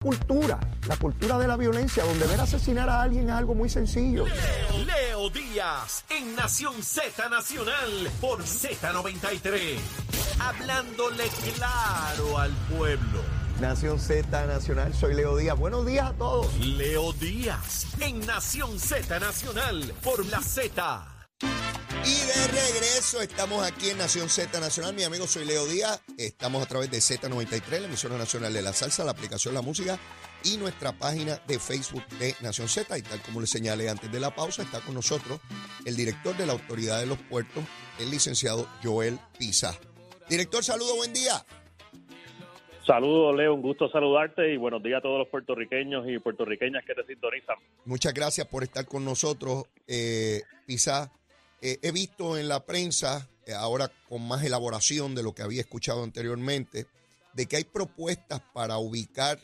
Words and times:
Cultura, 0.00 0.60
la 0.86 0.96
cultura 0.96 1.38
de 1.38 1.48
la 1.48 1.56
violencia, 1.56 2.04
donde 2.04 2.24
ver 2.28 2.40
asesinar 2.40 2.88
a 2.88 3.02
alguien 3.02 3.28
es 3.28 3.34
algo 3.34 3.56
muy 3.56 3.68
sencillo. 3.68 4.26
Leo, 4.26 4.84
Leo 4.84 5.28
Díaz 5.30 6.04
en 6.08 6.36
Nación 6.36 6.80
Z 6.84 7.28
Nacional 7.28 8.08
por 8.20 8.44
Z93. 8.44 9.76
Hablándole 10.38 11.24
claro 11.52 12.38
al 12.38 12.52
pueblo. 12.72 13.22
Nación 13.60 13.98
Z 13.98 14.46
Nacional, 14.46 14.94
soy 14.94 15.14
Leo 15.14 15.36
Díaz. 15.36 15.58
Buenos 15.58 15.84
días 15.84 16.10
a 16.10 16.12
todos. 16.12 16.56
Leo 16.60 17.12
Díaz 17.14 17.88
en 17.98 18.24
Nación 18.24 18.78
Z 18.78 19.18
Nacional 19.18 19.92
por 20.04 20.24
la 20.26 20.40
Z. 20.40 21.17
De 22.38 22.46
regreso, 22.46 23.20
estamos 23.20 23.66
aquí 23.66 23.90
en 23.90 23.98
Nación 23.98 24.28
Z 24.28 24.60
Nacional. 24.60 24.94
Mi 24.94 25.02
amigo, 25.02 25.26
soy 25.26 25.44
Leo 25.44 25.66
Díaz. 25.66 26.00
Estamos 26.16 26.62
a 26.62 26.66
través 26.66 26.88
de 26.88 26.98
Z93, 26.98 27.80
la 27.80 27.86
emisora 27.86 28.16
nacional 28.16 28.52
de 28.52 28.62
la 28.62 28.72
salsa, 28.72 29.04
la 29.04 29.10
aplicación 29.10 29.54
La 29.54 29.60
Música 29.60 29.98
y 30.44 30.56
nuestra 30.56 30.92
página 30.92 31.40
de 31.48 31.58
Facebook 31.58 32.06
de 32.20 32.36
Nación 32.40 32.68
Z. 32.68 32.96
Y 32.96 33.02
tal 33.02 33.20
como 33.22 33.40
le 33.40 33.48
señalé 33.48 33.88
antes 33.88 34.12
de 34.12 34.20
la 34.20 34.32
pausa, 34.32 34.62
está 34.62 34.80
con 34.80 34.94
nosotros 34.94 35.40
el 35.84 35.96
director 35.96 36.36
de 36.36 36.46
la 36.46 36.52
Autoridad 36.52 37.00
de 37.00 37.06
los 37.06 37.18
Puertos, 37.18 37.64
el 37.98 38.08
licenciado 38.08 38.68
Joel 38.84 39.18
Pisa. 39.36 39.76
Director, 40.28 40.62
saludo, 40.62 40.94
buen 40.94 41.12
día. 41.12 41.44
Saludos, 42.86 43.36
Leo, 43.36 43.52
un 43.52 43.62
gusto 43.62 43.90
saludarte 43.90 44.54
y 44.54 44.56
buenos 44.58 44.80
días 44.80 44.98
a 44.98 45.02
todos 45.02 45.18
los 45.18 45.28
puertorriqueños 45.28 46.08
y 46.08 46.20
puertorriqueñas 46.20 46.84
que 46.84 46.94
te 46.94 47.04
sintonizan. 47.04 47.56
Muchas 47.84 48.14
gracias 48.14 48.46
por 48.46 48.62
estar 48.62 48.86
con 48.86 49.04
nosotros, 49.04 49.64
eh, 49.88 50.42
Pisa. 50.66 51.10
Eh, 51.60 51.78
he 51.82 51.92
visto 51.92 52.38
en 52.38 52.48
la 52.48 52.64
prensa, 52.64 53.28
eh, 53.46 53.52
ahora 53.52 53.90
con 54.08 54.26
más 54.26 54.44
elaboración 54.44 55.14
de 55.14 55.22
lo 55.22 55.34
que 55.34 55.42
había 55.42 55.60
escuchado 55.60 56.02
anteriormente, 56.04 56.86
de 57.34 57.46
que 57.46 57.56
hay 57.56 57.64
propuestas 57.64 58.40
para 58.52 58.78
ubicar 58.78 59.40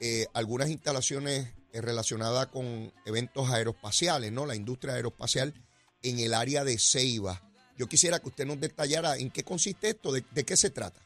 eh, 0.00 0.26
algunas 0.32 0.70
instalaciones 0.70 1.52
eh, 1.72 1.80
relacionadas 1.80 2.46
con 2.46 2.92
eventos 3.04 3.50
aeroespaciales, 3.50 4.32
¿no? 4.32 4.46
La 4.46 4.56
industria 4.56 4.94
aeroespacial 4.94 5.54
en 6.02 6.18
el 6.18 6.34
área 6.34 6.64
de 6.64 6.78
Ceiba. 6.78 7.42
Yo 7.76 7.86
quisiera 7.86 8.18
que 8.18 8.28
usted 8.28 8.46
nos 8.46 8.58
detallara 8.58 9.16
en 9.16 9.30
qué 9.30 9.44
consiste 9.44 9.90
esto, 9.90 10.12
de, 10.12 10.24
de 10.30 10.44
qué 10.44 10.56
se 10.56 10.70
trata. 10.70 11.00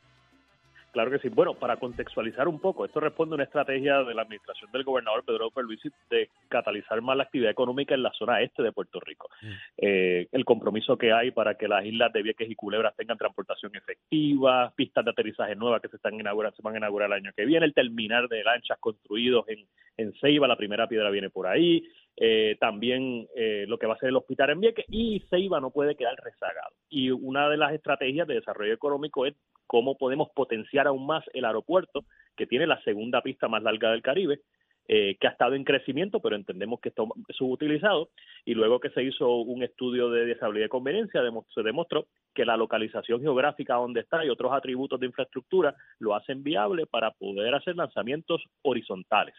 Claro 0.95 1.11
que 1.11 1.19
sí. 1.19 1.29
Bueno, 1.29 1.55
para 1.55 1.77
contextualizar 1.77 2.47
un 2.47 2.61
poco, 2.61 2.85
esto 2.85 3.01
responde 3.01 3.35
a 3.35 3.35
una 3.35 3.45
estrategia 3.45 4.05
de 4.05 4.15
la 4.15 4.23
administración 4.23 4.71
del 4.71 4.85
gobernador 4.85 5.25
Pedro 5.25 5.51
Pierluisi 5.51 5.91
de 6.09 6.31
catalizar 6.47 7.03
más 7.03 7.17
la 7.17 7.25
actividad 7.25 7.51
económica 7.51 7.97
en 7.97 8.05
la 8.05 8.13
zona 8.13 8.41
este 8.43 8.63
de 8.63 8.71
Puerto 8.71 9.01
Rico. 9.01 9.29
Eh, 9.77 10.29
el 10.31 10.45
compromiso 10.45 10.97
que 10.97 11.13
hay 11.13 11.33
para 11.33 11.57
que 11.57 11.67
las 11.67 11.85
islas 11.85 12.13
de 12.13 12.23
Vieques 12.23 12.49
y 12.49 12.55
Culebras 12.55 12.95
tengan 12.95 13.19
transportación 13.19 13.75
efectiva, 13.75 14.73
pistas 14.77 15.05
de 15.05 15.11
aterrizaje 15.11 15.57
nuevas 15.57 15.83
que 15.83 15.89
se 15.89 15.97
están 15.97 16.15
inaugurando, 16.15 16.55
se 16.55 16.63
van 16.63 16.77
a 16.77 16.79
inaugurar 16.79 17.09
el 17.09 17.25
año 17.25 17.33
que 17.37 17.45
viene, 17.45 17.67
el 17.67 17.75
terminal 17.75 18.29
de 18.29 18.45
lanchas 18.45 18.79
construidos 18.79 19.49
en, 19.49 19.67
en 19.97 20.13
Ceiba, 20.21 20.47
la 20.47 20.57
primera 20.57 20.87
piedra 20.87 21.11
viene 21.11 21.29
por 21.29 21.49
ahí, 21.49 21.83
eh, 22.17 22.57
también 22.61 23.27
eh, 23.35 23.65
lo 23.67 23.79
que 23.79 23.87
va 23.87 23.95
a 23.95 23.99
ser 23.99 24.11
el 24.11 24.17
hospital 24.17 24.51
en 24.51 24.61
Vieques 24.61 24.87
y 24.89 25.21
Ceiba 25.31 25.61
no 25.61 25.71
puede 25.71 25.97
quedar 25.97 26.17
rezagado. 26.23 26.75
Y 26.89 27.11
una 27.11 27.49
de 27.49 27.57
las 27.57 27.73
estrategias 27.73 28.29
de 28.29 28.35
desarrollo 28.35 28.73
económico 28.73 29.27
es 29.27 29.35
cómo 29.67 29.97
podemos 29.97 30.29
potenciar 30.35 30.87
aún 30.87 31.07
más 31.07 31.25
el 31.33 31.45
aeropuerto, 31.45 32.05
que 32.37 32.47
tiene 32.47 32.67
la 32.67 32.81
segunda 32.83 33.23
pista 33.23 33.49
más 33.49 33.63
larga 33.63 33.91
del 33.91 34.03
Caribe, 34.03 34.41
eh, 34.87 35.17
que 35.19 35.27
ha 35.27 35.31
estado 35.31 35.55
en 35.55 35.65
crecimiento, 35.65 36.21
pero 36.21 36.37
entendemos 36.37 36.79
que 36.79 36.91
está 36.91 37.03
subutilizado. 37.31 38.11
Y 38.45 38.53
luego 38.55 38.81
que 38.81 38.91
se 38.91 39.03
hizo 39.03 39.37
un 39.37 39.63
estudio 39.63 40.11
de 40.11 40.27
deshabilidad 40.27 40.67
y 40.67 40.69
conveniencia, 40.69 41.23
se 41.55 41.63
demostró 41.63 42.07
que 42.35 42.45
la 42.45 42.59
localización 42.59 43.23
geográfica 43.23 43.75
donde 43.77 44.01
está 44.01 44.25
y 44.25 44.29
otros 44.29 44.53
atributos 44.53 45.01
de 45.01 45.07
infraestructura 45.07 45.75
lo 45.99 46.15
hacen 46.15 46.43
viable 46.43 46.85
para 46.87 47.13
poder 47.13 47.55
hacer 47.55 47.77
lanzamientos 47.77 48.45
horizontales. 48.63 49.35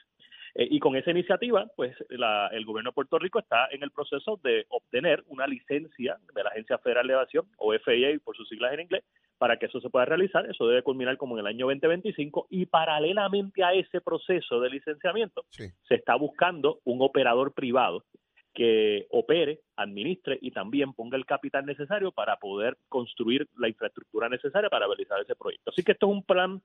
Eh, 0.56 0.68
y 0.72 0.80
con 0.80 0.96
esa 0.96 1.12
iniciativa, 1.12 1.68
pues 1.76 1.96
la- 2.10 2.48
el 2.54 2.66
gobierno 2.66 2.92
de 2.92 2.96
Puerto 2.96 3.20
Rico 3.20 3.40
está 3.40 3.68
en 3.72 3.84
el 3.84 3.92
proceso 3.92 4.40
de 4.44 4.66
obtener 4.70 5.24
una 5.28 5.46
licencia 5.48 6.18
de 6.34 6.44
la 6.44 6.50
Agencia 6.50 6.78
Federal 6.78 7.06
de 7.08 7.14
Aviación, 7.14 7.46
o 7.58 7.74
FAA 7.74 8.20
por 8.24 8.36
sus 8.38 8.48
siglas 8.48 8.74
en 8.74 8.80
inglés, 8.82 9.04
para 9.38 9.58
que 9.58 9.66
eso 9.66 9.82
se 9.82 9.90
pueda 9.90 10.06
realizar. 10.06 10.50
Eso 10.50 10.66
debe 10.68 10.82
culminar 10.82 11.18
como 11.18 11.36
en 11.36 11.42
el 11.42 11.48
año 11.48 11.66
2025 11.68 12.48
y 12.50 12.66
paralelamente 12.68 13.64
a 13.66 13.74
ese 13.74 14.00
proceso 14.00 14.62
de 14.62 14.70
licenciamiento 14.70 15.44
Sí. 15.50 15.66
se 15.90 15.96
está 15.96 16.16
buscando 16.16 16.80
un 16.86 17.02
operador 17.02 17.54
privado 17.54 18.06
que 18.56 19.06
opere, 19.12 19.60
administre 19.76 20.40
y 20.42 20.52
también 20.52 20.94
ponga 20.94 21.18
el 21.18 21.26
capital 21.26 21.66
necesario 21.66 22.12
para 22.12 22.38
poder 22.38 22.78
construir 22.90 23.48
la 23.58 23.68
infraestructura 23.68 24.30
necesaria 24.30 24.70
para 24.70 24.88
realizar 24.88 25.22
ese 25.22 25.36
proyecto. 25.36 25.70
Así 25.70 25.84
que 25.84 25.92
esto 25.92 26.08
es 26.08 26.14
un 26.14 26.24
plan 26.24 26.62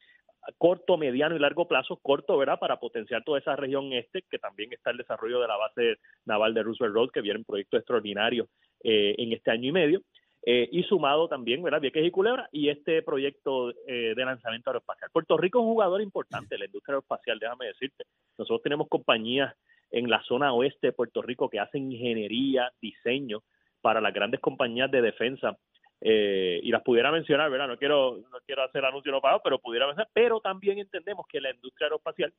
corto, 0.57 0.97
mediano 0.97 1.37
y 1.37 1.39
largo 1.39 1.69
plazo, 1.69 1.97
corto, 1.97 2.39
¿verdad? 2.39 2.59
Para 2.59 2.79
potenciar 2.79 3.25
toda 3.25 3.41
esa 3.41 3.57
región 3.57 3.93
este, 3.93 4.23
que 4.31 4.39
también 4.39 4.73
está 4.73 4.91
el 4.91 4.97
desarrollo 4.97 5.41
de 5.41 5.49
la 5.49 5.57
base 5.57 5.99
naval 6.25 6.55
de 6.55 6.63
Roosevelt 6.63 6.95
Road, 6.95 7.11
que 7.11 7.21
viene 7.21 7.41
un 7.41 7.45
proyecto 7.45 7.77
extraordinario 7.77 8.49
eh, 8.83 9.15
en 9.19 9.33
este 9.33 9.51
año 9.51 9.69
y 9.69 9.73
medio. 9.73 10.03
Eh, 10.43 10.71
y 10.73 10.83
sumado 10.85 11.29
también, 11.29 11.63
¿verdad? 11.63 11.83
Vieques 11.83 12.03
y 12.03 12.11
Culebra 12.11 12.49
y 12.51 12.71
este 12.71 13.03
proyecto 13.03 13.73
eh, 13.87 14.15
de 14.17 14.25
lanzamiento 14.25 14.71
aeroespacial. 14.71 15.11
Puerto 15.11 15.37
Rico 15.37 15.59
es 15.59 15.65
un 15.65 15.73
jugador 15.73 16.01
importante 16.01 16.55
de 16.55 16.61
la 16.61 16.65
industria 16.65 16.95
aeroespacial, 16.95 17.39
déjame 17.39 17.67
decirte. 17.67 18.05
Nosotros 18.39 18.63
tenemos 18.63 18.89
compañías 18.89 19.55
en 19.91 20.09
la 20.09 20.23
zona 20.23 20.53
oeste 20.53 20.89
de 20.89 20.93
Puerto 20.93 21.23
Rico 21.23 21.49
que 21.49 21.61
hacen 21.61 21.91
ingeniería, 21.93 22.73
diseño 22.81 23.43
para 23.81 24.01
las 24.01 24.13
grandes 24.13 24.41
compañías 24.41 24.91
de 24.91 25.03
defensa 25.03 25.57
eh, 26.01 26.61
y 26.63 26.71
las 26.71 26.83
pudiera 26.83 27.11
mencionar, 27.13 27.51
¿verdad? 27.51 27.69
No 27.69 27.77
quiero 27.77 28.19
no 28.31 28.39
quiero 28.47 28.63
hacer 28.63 28.85
anuncio 28.85 29.13
no 29.13 29.21
pagado, 29.21 29.43
pero 29.45 29.59
pudiera 29.59 29.87
mencionar, 29.87 30.11
pero 30.13 30.41
también 30.41 30.79
entendemos 30.79 31.27
que 31.29 31.41
la 31.41 31.51
industria 31.51 31.87
aeroespacial 31.87 32.33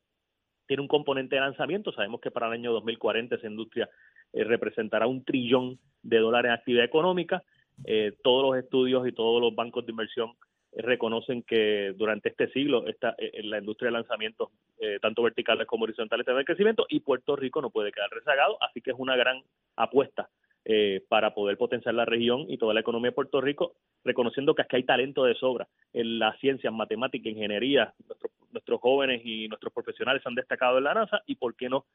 tiene 0.67 0.81
un 0.81 0.87
componente 0.87 1.35
de 1.35 1.41
lanzamiento. 1.41 1.91
Sabemos 1.91 2.21
que 2.21 2.31
para 2.31 2.47
el 2.47 2.53
año 2.53 2.71
2040 2.71 3.35
esa 3.35 3.47
industria 3.47 3.89
eh, 4.33 4.43
representará 4.43 5.05
un 5.05 5.23
trillón 5.23 5.79
de 6.01 6.19
dólares 6.19 6.49
en 6.49 6.53
actividad 6.53 6.85
económica. 6.85 7.43
Eh, 7.85 8.13
todos 8.23 8.43
los 8.43 8.63
estudios 8.63 9.07
y 9.07 9.11
todos 9.11 9.41
los 9.41 9.53
bancos 9.55 9.85
de 9.85 9.91
inversión 9.91 10.33
reconocen 10.73 11.43
que 11.43 11.93
durante 11.97 12.29
este 12.29 12.49
siglo 12.51 12.87
esta, 12.87 13.15
eh, 13.17 13.41
la 13.43 13.59
industria 13.59 13.87
de 13.87 13.93
lanzamientos, 13.93 14.49
eh, 14.79 14.99
tanto 15.01 15.23
verticales 15.23 15.67
como 15.67 15.83
horizontales, 15.83 16.25
tendrá 16.25 16.43
crecimiento 16.43 16.85
y 16.89 17.01
Puerto 17.01 17.35
Rico 17.35 17.61
no 17.61 17.69
puede 17.69 17.91
quedar 17.91 18.09
rezagado, 18.09 18.57
así 18.63 18.81
que 18.81 18.91
es 18.91 18.95
una 18.97 19.15
gran 19.15 19.41
apuesta 19.75 20.29
eh, 20.63 21.03
para 21.09 21.33
poder 21.33 21.57
potenciar 21.57 21.95
la 21.95 22.05
región 22.05 22.45
y 22.47 22.57
toda 22.57 22.73
la 22.73 22.81
economía 22.81 23.09
de 23.09 23.15
Puerto 23.15 23.41
Rico, 23.41 23.73
reconociendo 24.03 24.53
que 24.53 24.61
aquí 24.61 24.77
hay 24.77 24.83
talento 24.83 25.23
de 25.23 25.35
sobra 25.35 25.67
en 25.91 26.19
las 26.19 26.39
ciencias, 26.39 26.71
matemática, 26.71 27.27
ingeniería. 27.29 27.93
Nuestros, 28.07 28.31
nuestros 28.51 28.79
jóvenes 28.79 29.21
y 29.25 29.47
nuestros 29.47 29.73
profesionales 29.73 30.21
han 30.25 30.35
destacado 30.35 30.77
en 30.77 30.83
la 30.83 30.93
NASA 30.93 31.23
y 31.25 31.35
por 31.35 31.55
qué 31.55 31.67
no 31.67 31.85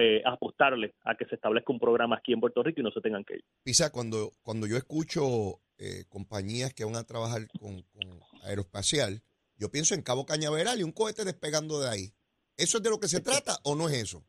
eh, 0.00 0.22
apostarle 0.24 0.94
a 1.04 1.14
que 1.14 1.26
se 1.26 1.34
establezca 1.34 1.72
un 1.72 1.78
programa 1.78 2.16
aquí 2.16 2.32
en 2.32 2.40
Puerto 2.40 2.62
Rico 2.62 2.80
y 2.80 2.84
no 2.84 2.90
se 2.90 3.00
tengan 3.00 3.24
que 3.24 3.34
ir. 3.34 3.44
Pisa, 3.62 3.90
cuando, 3.90 4.30
cuando 4.42 4.66
yo 4.66 4.76
escucho 4.76 5.60
eh, 5.78 6.04
compañías 6.08 6.72
que 6.74 6.84
van 6.84 6.96
a 6.96 7.04
trabajar 7.04 7.42
con, 7.58 7.82
con 7.82 8.20
aeroespacial, 8.44 9.22
yo 9.56 9.70
pienso 9.70 9.94
en 9.94 10.02
Cabo 10.02 10.26
Cañaveral 10.26 10.80
y 10.80 10.82
un 10.82 10.92
cohete 10.92 11.24
despegando 11.24 11.80
de 11.80 11.88
ahí. 11.88 12.12
¿Eso 12.56 12.78
es 12.78 12.82
de 12.82 12.90
lo 12.90 12.98
que 12.98 13.08
se 13.08 13.20
trata 13.20 13.56
o 13.64 13.74
no 13.74 13.88
es 13.88 13.94
eso? 13.94 14.24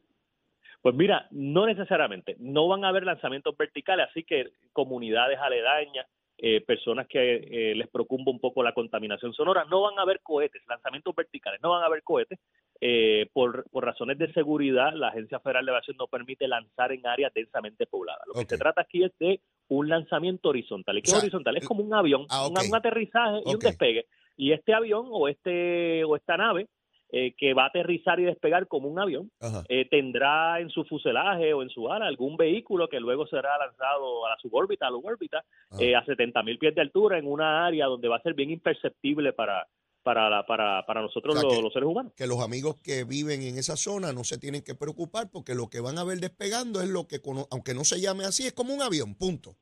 Pues 0.81 0.93
mira, 0.95 1.27
no 1.31 1.65
necesariamente. 1.65 2.35
No 2.39 2.67
van 2.67 2.85
a 2.85 2.89
haber 2.89 3.05
lanzamientos 3.05 3.57
verticales, 3.57 4.07
así 4.09 4.23
que 4.23 4.51
comunidades 4.71 5.39
aledañas, 5.39 6.05
eh, 6.37 6.61
personas 6.61 7.07
que 7.07 7.37
eh, 7.37 7.75
les 7.75 7.87
preocupa 7.87 8.29
un 8.29 8.39
poco 8.39 8.61
la 8.61 8.73
contaminación 8.73 9.33
sonora, 9.33 9.65
no 9.65 9.81
van 9.81 9.97
a 9.97 10.01
haber 10.01 10.21
cohetes, 10.21 10.61
lanzamientos 10.67 11.15
verticales, 11.15 11.61
no 11.63 11.71
van 11.71 11.81
a 11.81 11.85
haber 11.85 12.03
cohetes. 12.03 12.39
Eh, 12.81 13.29
por, 13.31 13.69
por 13.69 13.85
razones 13.85 14.17
de 14.17 14.31
seguridad, 14.33 14.93
la 14.93 15.07
Agencia 15.07 15.39
Federal 15.39 15.65
de 15.65 15.71
Aviación 15.71 15.95
no 15.97 16.07
permite 16.07 16.47
lanzar 16.47 16.91
en 16.91 17.07
áreas 17.07 17.33
densamente 17.33 17.85
pobladas. 17.85 18.23
Lo 18.27 18.33
que 18.33 18.39
se 18.41 18.57
trata 18.57 18.81
aquí 18.81 19.03
es 19.03 19.17
de 19.17 19.39
un 19.69 19.87
lanzamiento 19.87 20.49
horizontal. 20.49 20.97
¿Y 20.97 21.01
qué 21.01 21.11
O 21.11 21.13
sea, 21.13 21.19
horizontal? 21.21 21.55
Es 21.57 21.65
como 21.67 21.83
un 21.83 21.93
avión, 21.93 22.25
ah, 22.29 22.47
un- 22.47 22.75
aterrizaje 22.75 23.41
y 23.45 23.53
un 23.53 23.59
despegue. 23.59 24.05
Y 24.35 24.51
este 24.51 24.73
avión 24.73 25.07
o 25.09 25.27
este 25.29 26.03
o 26.03 26.15
esta 26.17 26.35
nave 26.37 26.67
eh, 27.11 27.33
que 27.37 27.53
va 27.53 27.63
a 27.63 27.67
aterrizar 27.67 28.19
y 28.19 28.23
despegar 28.25 28.67
como 28.67 28.89
un 28.89 28.99
avión, 28.99 29.31
eh, 29.69 29.87
tendrá 29.89 30.59
en 30.59 30.69
su 30.69 30.83
fuselaje 30.83 31.53
o 31.53 31.61
en 31.61 31.69
su 31.69 31.89
ala 31.89 32.07
algún 32.07 32.35
vehículo 32.35 32.89
que 32.89 32.99
luego 32.99 33.25
será 33.27 33.57
lanzado 33.57 34.25
a 34.25 34.31
la 34.31 34.37
subórbita, 34.39 34.87
a 34.87 34.91
la 34.91 34.97
órbita, 34.97 35.45
eh, 35.79 35.95
a 35.95 36.03
70 36.03 36.43
mil 36.43 36.57
pies 36.57 36.75
de 36.75 36.81
altura 36.81 37.17
en 37.17 37.27
una 37.27 37.65
área 37.65 37.85
donde 37.85 38.09
va 38.09 38.17
a 38.17 38.21
ser 38.21 38.33
bien 38.33 38.49
imperceptible 38.49 39.31
para, 39.33 39.65
para, 40.05 40.45
para, 40.45 40.85
para 40.85 41.01
nosotros 41.01 41.35
O 41.35 41.39
sea, 41.39 41.47
los, 41.47 41.57
que- 41.57 41.63
los 41.63 41.73
seres 41.73 41.89
humanos. 41.89 42.13
Que 42.15 42.27
los 42.27 42.39
amigos 42.39 42.75
que 42.81 43.03
viven 43.03 43.41
en 43.41 43.57
esa 43.57 43.75
zona 43.75 44.13
no 44.13 44.23
se 44.23 44.37
tienen 44.37 44.61
que 44.61 44.75
preocupar 44.75 45.31
porque 45.31 45.55
lo 45.55 45.67
que 45.67 45.81
van 45.81 45.97
a 45.97 46.03
ver 46.03 46.19
despegando 46.19 46.79
es 46.81 46.89
lo 46.89 47.07
que, 47.07 47.19
aunque 47.51 47.73
no 47.73 47.83
se 47.83 47.99
llame 47.99 48.23
así, 48.23 48.45
es 48.45 48.53
como 48.53 48.73
un 48.73 48.83
avión, 48.83 49.15
punto. 49.15 49.55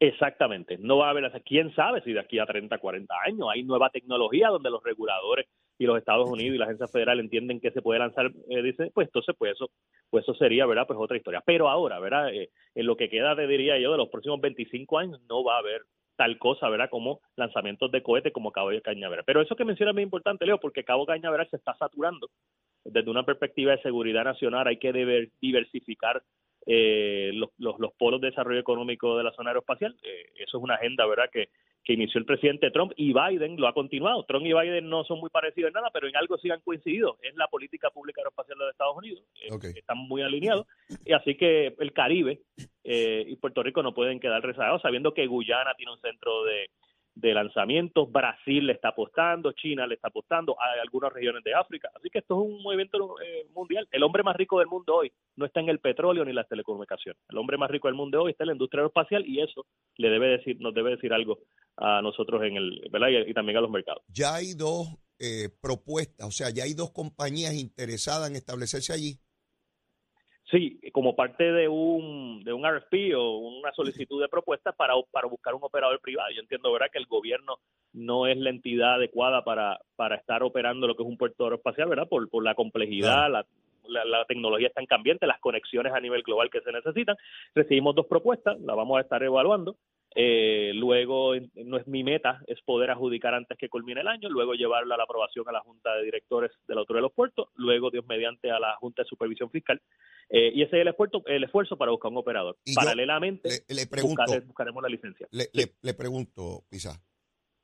Exactamente, 0.00 0.78
no 0.78 0.98
va 0.98 1.08
a 1.08 1.10
haber, 1.10 1.42
quién 1.44 1.74
sabe 1.74 2.00
si 2.04 2.12
de 2.12 2.20
aquí 2.20 2.38
a 2.38 2.46
30, 2.46 2.78
40 2.78 3.12
años 3.26 3.48
hay 3.52 3.64
nueva 3.64 3.90
tecnología 3.90 4.46
donde 4.48 4.70
los 4.70 4.80
reguladores 4.84 5.46
y 5.76 5.86
los 5.86 5.98
Estados 5.98 6.30
Unidos 6.30 6.54
y 6.54 6.58
la 6.58 6.66
agencia 6.66 6.86
federal 6.86 7.18
entienden 7.18 7.60
que 7.60 7.72
se 7.72 7.82
puede 7.82 7.98
lanzar, 7.98 8.30
eh, 8.48 8.62
dice, 8.62 8.92
pues 8.94 9.08
entonces 9.08 9.34
pues 9.36 9.54
eso, 9.54 9.70
pues 10.08 10.22
eso 10.22 10.34
sería, 10.34 10.66
¿verdad? 10.66 10.86
Pues 10.86 11.00
otra 11.00 11.16
historia. 11.16 11.42
Pero 11.44 11.68
ahora, 11.68 11.98
¿verdad? 11.98 12.32
Eh, 12.32 12.50
en 12.76 12.86
lo 12.86 12.96
que 12.96 13.10
queda, 13.10 13.34
te 13.34 13.48
diría 13.48 13.76
yo, 13.80 13.90
de 13.90 13.98
los 13.98 14.08
próximos 14.08 14.40
25 14.40 14.98
años 14.98 15.20
no 15.28 15.42
va 15.42 15.56
a 15.56 15.58
haber 15.58 15.82
tal 16.18 16.36
cosa, 16.36 16.68
¿verdad? 16.68 16.90
Como 16.90 17.20
lanzamientos 17.36 17.92
de 17.92 18.02
cohetes 18.02 18.32
como 18.32 18.50
Cabo 18.50 18.70
Cañaveral. 18.82 19.24
Pero 19.24 19.40
eso 19.40 19.54
que 19.54 19.64
menciona 19.64 19.92
es 19.92 19.94
muy 19.94 20.02
importante, 20.02 20.44
Leo, 20.44 20.58
porque 20.58 20.82
Cabo 20.82 21.06
Cañaveral 21.06 21.48
se 21.48 21.56
está 21.56 21.76
saturando. 21.76 22.28
Desde 22.84 23.08
una 23.08 23.22
perspectiva 23.22 23.72
de 23.72 23.82
seguridad 23.82 24.24
nacional 24.24 24.66
hay 24.66 24.78
que 24.78 24.92
diversificar 25.40 26.20
eh, 26.66 27.30
los, 27.34 27.50
los, 27.58 27.78
los 27.78 27.92
polos 27.92 28.20
de 28.20 28.30
desarrollo 28.30 28.58
económico 28.58 29.16
de 29.16 29.22
la 29.22 29.32
zona 29.32 29.50
aeroespacial. 29.50 29.96
Eh, 30.02 30.26
eso 30.40 30.58
es 30.58 30.64
una 30.64 30.74
agenda, 30.74 31.06
¿verdad?, 31.06 31.30
que, 31.32 31.50
que 31.84 31.94
inició 31.94 32.18
el 32.18 32.26
presidente 32.26 32.70
Trump 32.70 32.92
y 32.96 33.12
Biden 33.12 33.58
lo 33.58 33.66
ha 33.66 33.72
continuado. 33.72 34.24
Trump 34.24 34.44
y 34.44 34.52
Biden 34.52 34.88
no 34.88 35.04
son 35.04 35.20
muy 35.20 35.30
parecidos 35.30 35.68
en 35.68 35.74
nada, 35.74 35.90
pero 35.92 36.06
en 36.06 36.16
algo 36.16 36.36
sí 36.38 36.50
han 36.50 36.60
coincidido. 36.60 37.18
Es 37.22 37.34
la 37.36 37.48
política 37.48 37.90
pública 37.90 38.20
aeroespacial 38.20 38.58
de 38.58 38.64
los 38.64 38.72
Estados 38.72 38.96
Unidos. 38.96 39.24
Eh, 39.42 39.48
Ok. 39.52 39.64
Están 39.64 39.98
muy 39.98 40.22
alineados. 40.22 40.66
Y 41.04 41.12
así 41.12 41.36
que 41.36 41.74
el 41.78 41.92
Caribe 41.92 42.42
eh, 42.84 43.24
y 43.26 43.36
Puerto 43.36 43.62
Rico 43.62 43.82
no 43.82 43.94
pueden 43.94 44.20
quedar 44.20 44.42
rezagados, 44.42 44.82
sabiendo 44.82 45.14
que 45.14 45.26
Guyana 45.26 45.74
tiene 45.76 45.92
un 45.92 46.00
centro 46.00 46.44
de, 46.44 46.70
de 47.18 47.34
lanzamientos, 47.34 48.10
Brasil 48.12 48.64
le 48.64 48.74
está 48.74 48.90
apostando, 48.90 49.50
China 49.52 49.86
le 49.86 49.96
está 49.96 50.08
apostando, 50.08 50.56
hay 50.60 50.78
algunas 50.80 51.12
regiones 51.12 51.42
de 51.42 51.52
África. 51.52 51.90
Así 51.94 52.10
que 52.10 52.20
esto 52.20 52.34
es 52.34 52.48
un 52.48 52.62
movimiento 52.62 53.16
eh, 53.20 53.46
mundial. 53.54 53.88
El 53.90 54.04
hombre 54.04 54.22
más 54.22 54.36
rico 54.36 54.60
del 54.60 54.68
mundo 54.68 54.94
hoy 54.94 55.12
no 55.36 55.44
está 55.44 55.60
en 55.60 55.68
el 55.68 55.80
petróleo 55.80 56.24
ni 56.24 56.32
las 56.32 56.48
telecomunicaciones. 56.48 57.20
El 57.28 57.38
hombre 57.38 57.58
más 57.58 57.70
rico 57.70 57.88
del 57.88 57.96
mundo 57.96 58.22
hoy 58.22 58.30
está 58.30 58.44
en 58.44 58.48
la 58.48 58.52
industria 58.52 58.80
aeroespacial 58.80 59.26
y 59.26 59.40
eso 59.40 59.66
le 59.96 60.10
debe 60.10 60.28
decir, 60.28 60.60
nos 60.60 60.72
debe 60.74 60.90
decir 60.90 61.12
algo 61.12 61.40
a 61.76 62.00
nosotros 62.02 62.42
en 62.44 62.56
el, 62.56 62.88
¿verdad? 62.90 63.08
Y, 63.08 63.30
y 63.30 63.34
también 63.34 63.58
a 63.58 63.62
los 63.62 63.70
mercados. 63.70 64.02
Ya 64.08 64.36
hay 64.36 64.54
dos 64.54 64.88
eh, 65.18 65.48
propuestas, 65.60 66.28
o 66.28 66.30
sea, 66.30 66.50
ya 66.50 66.62
hay 66.62 66.74
dos 66.74 66.92
compañías 66.92 67.54
interesadas 67.54 68.30
en 68.30 68.36
establecerse 68.36 68.92
allí. 68.92 69.18
Sí, 70.50 70.80
como 70.92 71.14
parte 71.14 71.52
de 71.52 71.68
un, 71.68 72.42
de 72.42 72.54
un 72.54 72.64
RFP 72.64 73.14
o 73.14 73.38
una 73.38 73.70
solicitud 73.72 74.20
de 74.20 74.28
propuesta 74.28 74.72
para, 74.72 74.94
para 75.10 75.28
buscar 75.28 75.54
un 75.54 75.62
operador 75.62 76.00
privado. 76.00 76.30
Yo 76.34 76.40
entiendo, 76.40 76.72
¿verdad?, 76.72 76.88
que 76.90 76.98
el 76.98 77.06
gobierno 77.06 77.58
no 77.92 78.26
es 78.26 78.38
la 78.38 78.48
entidad 78.48 78.94
adecuada 78.94 79.44
para, 79.44 79.78
para 79.96 80.16
estar 80.16 80.42
operando 80.42 80.86
lo 80.86 80.96
que 80.96 81.02
es 81.02 81.08
un 81.08 81.18
puerto 81.18 81.44
aeroespacial, 81.44 81.90
¿verdad?, 81.90 82.08
por, 82.08 82.30
por 82.30 82.44
la 82.44 82.54
complejidad, 82.54 83.30
la, 83.30 83.46
la, 83.88 84.04
la 84.04 84.24
tecnología 84.26 84.68
es 84.68 84.74
tan 84.74 84.86
cambiante, 84.86 85.26
las 85.26 85.40
conexiones 85.40 85.92
a 85.92 86.00
nivel 86.00 86.22
global 86.22 86.50
que 86.50 86.60
se 86.60 86.70
necesitan. 86.72 87.16
Recibimos 87.54 87.94
dos 87.94 88.06
propuestas, 88.06 88.58
las 88.60 88.76
vamos 88.76 88.98
a 88.98 89.02
estar 89.02 89.22
evaluando. 89.22 89.76
Eh, 90.14 90.72
luego, 90.74 91.34
no 91.54 91.76
es 91.76 91.86
mi 91.86 92.02
meta, 92.02 92.40
es 92.46 92.60
poder 92.62 92.90
adjudicar 92.90 93.34
antes 93.34 93.58
que 93.58 93.68
culmine 93.68 94.00
el 94.00 94.08
año, 94.08 94.28
luego 94.30 94.54
llevarla 94.54 94.94
a 94.94 94.98
la 94.98 95.04
aprobación 95.04 95.46
a 95.48 95.52
la 95.52 95.60
Junta 95.60 95.94
de 95.96 96.04
Directores 96.04 96.50
de 96.66 96.74
la 96.74 96.80
Autoridad 96.80 97.00
de 97.00 97.08
los 97.08 97.12
Puertos, 97.12 97.48
luego, 97.56 97.90
Dios 97.90 98.06
mediante, 98.06 98.50
a 98.50 98.58
la 98.58 98.74
Junta 98.76 99.02
de 99.02 99.08
Supervisión 99.08 99.50
Fiscal. 99.50 99.80
Eh, 100.30 100.50
y 100.54 100.62
ese 100.62 100.76
es 100.76 100.82
el 100.82 100.88
esfuerzo, 100.88 101.22
el 101.26 101.44
esfuerzo 101.44 101.76
para 101.76 101.90
buscar 101.90 102.10
un 102.10 102.18
operador. 102.18 102.56
Y 102.64 102.74
Paralelamente, 102.74 103.48
Le, 103.68 103.74
le 103.74 103.86
pregunto, 103.86 104.22
buscar- 104.26 104.46
buscaremos 104.46 104.82
la 104.82 104.88
licencia. 104.88 105.28
le, 105.30 105.48
le- 105.52 105.74
le 105.82 105.94
pregunto, 105.94 106.64
Pisa, 106.70 107.00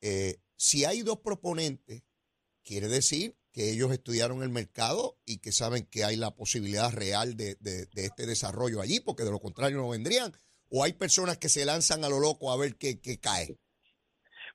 eh, 0.02 0.34
si 0.56 0.84
hay 0.84 1.00
dos 1.02 1.18
proponentes, 1.20 2.04
quiere 2.62 2.88
decir 2.88 3.34
que 3.54 3.70
ellos 3.72 3.92
estudiaron 3.92 4.42
el 4.42 4.48
mercado 4.50 5.14
y 5.24 5.38
que 5.40 5.52
saben 5.52 5.86
que 5.90 6.04
hay 6.04 6.16
la 6.16 6.32
posibilidad 6.32 6.92
real 6.92 7.36
de, 7.36 7.54
de- 7.60 7.86
de 7.86 8.04
este 8.04 8.26
desarrollo 8.26 8.80
allí, 8.80 9.00
porque 9.00 9.22
de 9.22 9.30
lo 9.30 9.38
contrario 9.38 9.78
no 9.78 9.88
vendrían. 9.88 10.32
O 10.70 10.82
hay 10.82 10.92
personas 10.94 11.38
que 11.38 11.48
se 11.48 11.64
lanzan 11.64 12.02
a 12.04 12.08
lo 12.08 12.18
loco 12.18 12.50
a 12.50 12.56
ver 12.58 12.74
qué, 12.76 13.00
qué 13.00 13.18
cae. 13.20 13.56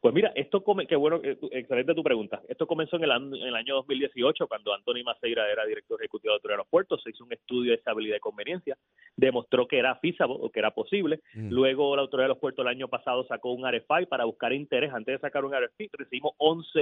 Pues 0.01 0.13
mira, 0.13 0.31
esto 0.35 0.63
come, 0.63 0.87
qué 0.87 0.95
bueno, 0.95 1.19
eh, 1.23 1.37
excelente 1.51 1.93
tu 1.93 2.03
pregunta. 2.03 2.41
Esto 2.47 2.65
comenzó 2.67 2.95
en 2.95 3.03
el, 3.03 3.11
año- 3.11 3.35
en 3.35 3.47
el 3.47 3.55
año 3.55 3.75
2018 3.75 4.47
cuando 4.47 4.73
Anthony 4.73 5.03
Maceira 5.03 5.49
era 5.51 5.65
director 5.65 5.99
ejecutivo 5.99 6.31
de 6.31 6.35
Autoridad 6.35 6.55
de 6.55 6.63
los 6.63 6.67
Puertos, 6.69 7.01
se 7.03 7.09
hizo 7.09 7.25
un 7.25 7.33
estudio 7.33 7.71
de 7.71 7.77
estabilidad 7.77 8.15
y 8.15 8.19
conveniencia, 8.21 8.77
demostró 9.17 9.67
que 9.67 9.77
era 9.77 9.95
feasible 9.97 10.37
o 10.39 10.49
que 10.49 10.59
era 10.59 10.71
posible. 10.73 11.19
Mm. 11.33 11.49
Luego 11.49 11.95
la 11.97 12.01
Autoridad 12.03 12.25
de 12.25 12.33
los 12.33 12.37
Puertos 12.37 12.63
el 12.63 12.69
año 12.69 12.87
pasado 12.87 13.25
sacó 13.27 13.51
un 13.51 13.65
RFI 13.69 14.05
para 14.09 14.23
buscar 14.23 14.53
interés. 14.53 14.93
Antes 14.93 15.15
de 15.15 15.19
sacar 15.19 15.43
un 15.43 15.53
RFI 15.53 15.89
recibimos 15.91 16.31
11 16.37 16.79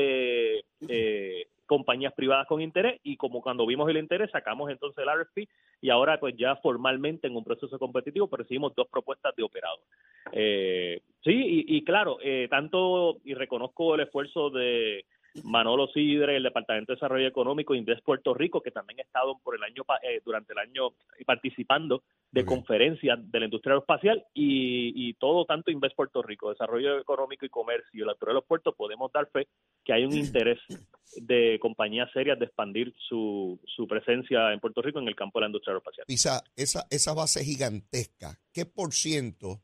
eh, 0.87 1.47
compañías 1.67 2.13
privadas 2.13 2.47
con 2.47 2.61
interés 2.61 2.99
y 3.03 3.17
como 3.17 3.41
cuando 3.41 3.67
vimos 3.67 3.87
el 3.89 3.97
interés 3.97 4.31
sacamos 4.31 4.71
entonces 4.71 5.05
el 5.05 5.21
RFP 5.21 5.49
y 5.81 5.89
ahora 5.91 6.19
pues 6.19 6.35
ya 6.35 6.55
formalmente 6.55 7.27
en 7.27 7.35
un 7.35 7.43
proceso 7.43 7.77
competitivo 7.77 8.27
recibimos 8.31 8.73
dos 8.75 8.87
propuestas 8.87 9.35
de 9.35 9.43
operador. 9.43 9.79
Eh, 10.31 11.01
sí, 11.23 11.31
y, 11.31 11.77
y 11.77 11.83
claro, 11.83 12.17
eh, 12.23 12.47
tanto, 12.49 13.19
y 13.23 13.33
reconozco 13.33 13.95
el 13.95 14.01
esfuerzo 14.01 14.49
de 14.49 15.05
Manolo 15.43 15.87
Sidre, 15.87 16.37
el 16.37 16.43
Departamento 16.43 16.91
de 16.91 16.95
Desarrollo 16.95 17.27
Económico, 17.27 17.75
Indes 17.75 18.01
Puerto 18.01 18.33
Rico, 18.33 18.61
que 18.61 18.71
también 18.71 18.99
ha 18.99 19.03
estado 19.03 19.37
por 19.43 19.55
el 19.55 19.63
año 19.63 19.83
eh, 20.03 20.21
durante 20.23 20.53
el 20.53 20.59
año 20.59 20.89
participando 21.25 22.03
de 22.31 22.43
Muy 22.43 22.49
bien. 22.49 22.59
conferencias 22.59 23.31
de 23.31 23.39
la 23.39 23.45
industria 23.45 23.73
aeroespacial 23.73 24.25
y, 24.33 25.09
y 25.09 25.13
todo, 25.13 25.45
tanto 25.45 25.71
Inves 25.71 25.93
Puerto 25.93 26.21
Rico, 26.21 26.49
Desarrollo 26.49 26.99
Económico 26.99 27.45
y 27.45 27.49
Comercio 27.49 28.03
y 28.03 28.05
la 28.05 28.11
Autoridad 28.11 28.31
de 28.31 28.39
los 28.41 28.45
Puertos, 28.45 28.75
podemos 28.75 29.11
dar 29.11 29.29
fe 29.31 29.47
que 29.83 29.93
hay 29.93 30.05
un 30.05 30.13
interés 30.13 30.59
de 31.15 31.57
compañías 31.61 32.11
serias 32.11 32.37
de 32.37 32.45
expandir 32.45 32.93
su, 33.07 33.59
su 33.65 33.87
presencia 33.87 34.51
en 34.51 34.59
Puerto 34.59 34.81
Rico 34.81 34.99
en 34.99 35.07
el 35.07 35.15
campo 35.15 35.39
de 35.39 35.41
la 35.41 35.47
industria 35.47 35.71
aeroespacial. 35.71 36.05
Pisa, 36.05 36.43
esa, 36.55 36.85
esa 36.89 37.13
base 37.13 37.43
gigantesca, 37.43 38.37
¿qué 38.51 38.65
por 38.65 38.93
ciento 38.93 39.61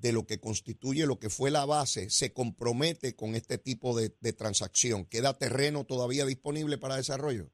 de 0.00 0.12
lo 0.12 0.26
que 0.26 0.40
constituye 0.40 1.06
lo 1.06 1.18
que 1.18 1.30
fue 1.30 1.50
la 1.50 1.66
base 1.66 2.10
se 2.10 2.32
compromete 2.32 3.14
con 3.14 3.34
este 3.34 3.58
tipo 3.58 3.96
de, 3.98 4.10
de 4.20 4.32
transacción? 4.32 5.04
¿Queda 5.04 5.38
terreno 5.38 5.84
todavía 5.84 6.24
disponible 6.24 6.78
para 6.78 6.96
desarrollo? 6.96 7.50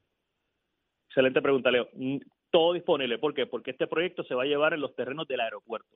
Excelente 1.09 1.41
pregunta, 1.41 1.71
Leo. 1.71 1.89
Mm, 1.93 2.17
Todo 2.51 2.73
disponible. 2.73 3.17
¿Por 3.17 3.33
qué? 3.33 3.45
Porque 3.45 3.71
este 3.71 3.87
proyecto 3.87 4.23
se 4.23 4.35
va 4.35 4.43
a 4.43 4.45
llevar 4.45 4.73
en 4.73 4.81
los 4.81 4.95
terrenos 4.95 5.27
del 5.27 5.41
aeropuerto. 5.41 5.95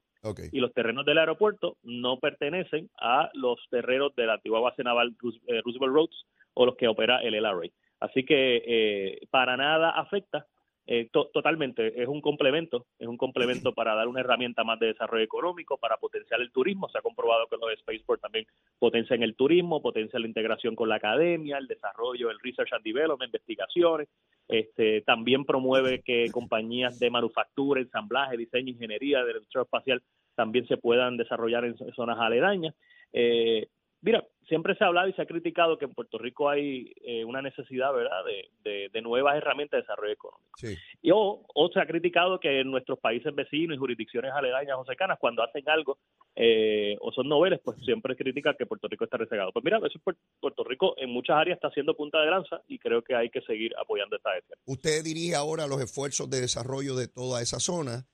Y 0.52 0.60
los 0.60 0.74
terrenos 0.74 1.06
del 1.06 1.18
aeropuerto 1.18 1.78
no 1.84 2.20
pertenecen 2.20 2.90
a 3.00 3.30
los 3.34 3.60
terrenos 3.70 4.14
de 4.16 4.26
la 4.26 4.34
antigua 4.34 4.60
base 4.60 4.84
naval 4.84 5.16
eh, 5.48 5.62
Roosevelt 5.64 5.94
Roads 5.94 6.26
o 6.54 6.66
los 6.66 6.76
que 6.76 6.88
opera 6.88 7.22
el 7.24 7.34
LRA. 7.42 7.70
Así 8.00 8.26
que 8.26 8.64
eh, 8.66 9.20
para 9.30 9.56
nada 9.58 9.92
afecta. 9.92 10.46
Eh, 10.94 11.08
to- 11.10 11.30
totalmente, 11.32 12.02
es 12.02 12.08
un 12.10 12.20
complemento, 12.20 12.86
es 13.00 13.08
un 13.08 13.16
complemento 13.16 13.72
para 13.80 13.96
dar 13.96 14.08
una 14.10 14.20
herramienta 14.20 14.64
más 14.66 14.78
de 14.80 14.88
desarrollo 14.88 15.24
económico, 15.24 15.78
para 15.78 15.96
potenciar 15.96 16.42
el 16.42 16.52
turismo. 16.52 16.90
Se 16.90 16.98
ha 16.98 17.02
comprobado 17.02 17.48
que 17.48 17.56
los 17.56 17.80
spaceports 17.80 18.22
también 18.22 18.46
potencian 18.78 19.24
el 19.24 19.36
turismo, 19.36 19.82
potencian 19.82 20.22
la 20.24 20.28
integración 20.28 20.76
con 20.76 20.90
la 20.90 20.96
academia, 20.96 21.58
el 21.58 21.68
desarrollo, 21.68 22.30
el 22.30 22.40
research 22.40 22.74
and 22.74 22.84
development, 22.84 23.30
investigaciones. 23.34 24.10
Este, 24.50 25.02
también 25.04 25.46
promueve 25.46 26.02
que 26.02 26.30
compañías 26.32 27.00
de 27.00 27.10
manufactura, 27.10 27.80
ensamblaje, 27.80 28.36
diseño, 28.36 28.72
ingeniería 28.72 29.20
de 29.24 29.32
la 29.32 29.38
industria 29.38 29.62
espacial 29.64 30.02
también 30.36 30.68
se 30.68 30.76
puedan 30.78 31.16
desarrollar 31.16 31.64
en 31.64 31.76
zo- 31.78 31.94
zonas 31.96 32.18
aledañas. 32.20 32.76
Eh, 33.14 33.68
mira, 34.02 34.26
siempre 34.48 34.76
se 34.76 34.84
ha 34.84 34.88
hablado 34.88 35.08
y 35.08 35.14
se 35.14 35.22
ha 35.22 35.26
criticado 35.26 35.78
que 35.78 35.86
en 35.86 35.94
Puerto 35.94 36.18
Rico 36.18 36.50
hay 36.50 36.92
eh, 37.06 37.24
una 37.24 37.42
necesidad, 37.42 37.94
¿verdad?, 37.94 38.26
de, 38.26 38.50
de- 38.70 38.90
de 38.90 39.02
nuevas 39.02 39.36
herramientas 39.38 39.78
de 39.78 39.82
desarrollo 39.84 40.12
económico. 40.14 40.58
Sí. 40.58 40.76
Y 41.02 41.12
o, 41.12 41.44
o 41.54 41.70
se 41.70 41.80
ha 41.80 41.86
criticado 41.86 42.40
que 42.40 42.60
en 42.60 42.70
nuestros 42.70 43.00
países 43.00 43.34
vecinos 43.34 43.76
y 43.76 43.80
jurisdicciones 43.80 44.32
aledañas 44.34 44.78
o 44.78 44.86
cercanas, 44.86 45.18
cuando 45.20 45.42
hacen 45.44 45.64
algo 45.70 45.98
eh, 46.36 46.98
o 47.00 47.12
son 47.12 47.30
noveles, 47.30 47.60
pues 47.64 47.78
siempre 47.86 48.16
critican 48.16 48.56
que 48.58 48.66
Puerto 48.66 48.88
Rico 48.88 49.06
está 49.06 49.18
rezagado. 49.18 49.52
Pues 49.52 49.64
mira, 49.64 49.78
eso 49.78 49.88
es 49.88 50.04
Puer- 50.04 50.18
Puerto 50.40 50.64
Rico 50.64 50.96
en 50.98 51.10
muchas 51.12 51.38
áreas 51.38 51.56
está 51.58 51.70
haciendo 51.70 51.96
punta 51.96 52.20
de 52.22 52.30
lanza 52.32 52.62
y 52.68 52.78
creo 52.80 53.02
que 53.04 53.16
hay 53.16 53.30
que 53.30 53.42
seguir 53.42 53.74
apoyando 53.78 54.16
esta 54.18 54.34
gestión. 54.34 54.60
Usted 54.66 55.04
dirige 55.04 55.36
ahora 55.36 55.68
los 55.68 55.82
esfuerzos 55.82 56.30
de 56.30 56.42
desarrollo 56.42 56.96
de 56.96 57.08
toda 57.08 57.42
esa 57.42 57.60
zona. 57.60 58.06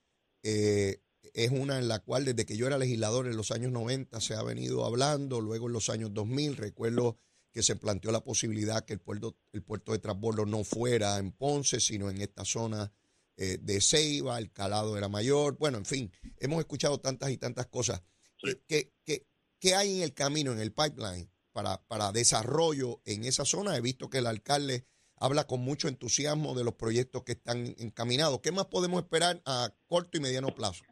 Eh, 0.43 0.97
es 1.37 1.51
una 1.51 1.77
en 1.77 1.87
la 1.87 1.99
cual 1.99 2.25
desde 2.25 2.47
que 2.47 2.57
yo 2.57 2.65
era 2.65 2.79
legislador 2.79 3.27
en 3.27 3.37
los 3.37 3.51
años 3.51 3.71
90 3.71 4.19
se 4.21 4.33
ha 4.33 4.41
venido 4.41 4.85
hablando, 4.85 5.39
luego 5.39 5.67
en 5.67 5.73
los 5.73 5.87
años 5.89 6.11
2000 6.11 6.57
recuerdo 6.57 7.19
que 7.51 7.61
se 7.61 7.75
planteó 7.75 8.11
la 8.11 8.23
posibilidad 8.23 8.83
que 8.85 8.93
el 8.93 8.99
puerto, 8.99 9.37
el 9.53 9.61
puerto 9.61 9.91
de 9.91 9.99
transbordo 9.99 10.47
no 10.47 10.63
fuera 10.63 11.19
en 11.19 11.31
Ponce, 11.31 11.79
sino 11.79 12.09
en 12.09 12.21
esta 12.21 12.43
zona 12.43 12.91
eh, 13.35 13.59
de 13.61 13.81
Ceiba, 13.81 14.39
el 14.39 14.51
calado 14.51 14.97
era 14.97 15.09
mayor, 15.09 15.59
bueno, 15.59 15.77
en 15.77 15.85
fin, 15.85 16.11
hemos 16.39 16.57
escuchado 16.57 16.99
tantas 16.99 17.29
y 17.29 17.37
tantas 17.37 17.67
cosas. 17.67 18.01
Sí. 18.41 18.59
¿Qué, 18.67 18.93
qué, 19.03 19.27
qué 19.59 19.75
hay 19.75 19.97
en 19.97 20.01
el 20.01 20.15
camino, 20.15 20.51
en 20.53 20.59
el 20.59 20.73
pipeline 20.73 21.29
para, 21.51 21.83
para 21.87 22.11
desarrollo 22.11 22.99
en 23.05 23.25
esa 23.25 23.45
zona? 23.45 23.77
He 23.77 23.81
visto 23.81 24.09
que 24.09 24.17
el 24.17 24.25
alcalde 24.25 24.87
habla 25.15 25.45
con 25.45 25.59
mucho 25.59 25.87
entusiasmo 25.87 26.55
de 26.55 26.63
los 26.63 26.73
proyectos 26.73 27.21
que 27.23 27.33
están 27.33 27.75
encaminados. 27.77 28.39
¿Qué 28.41 28.51
más 28.51 28.65
podemos 28.65 29.03
esperar 29.03 29.39
a 29.45 29.71
corto 29.87 30.17
y 30.17 30.21
mediano 30.21 30.55
plazo? 30.55 30.83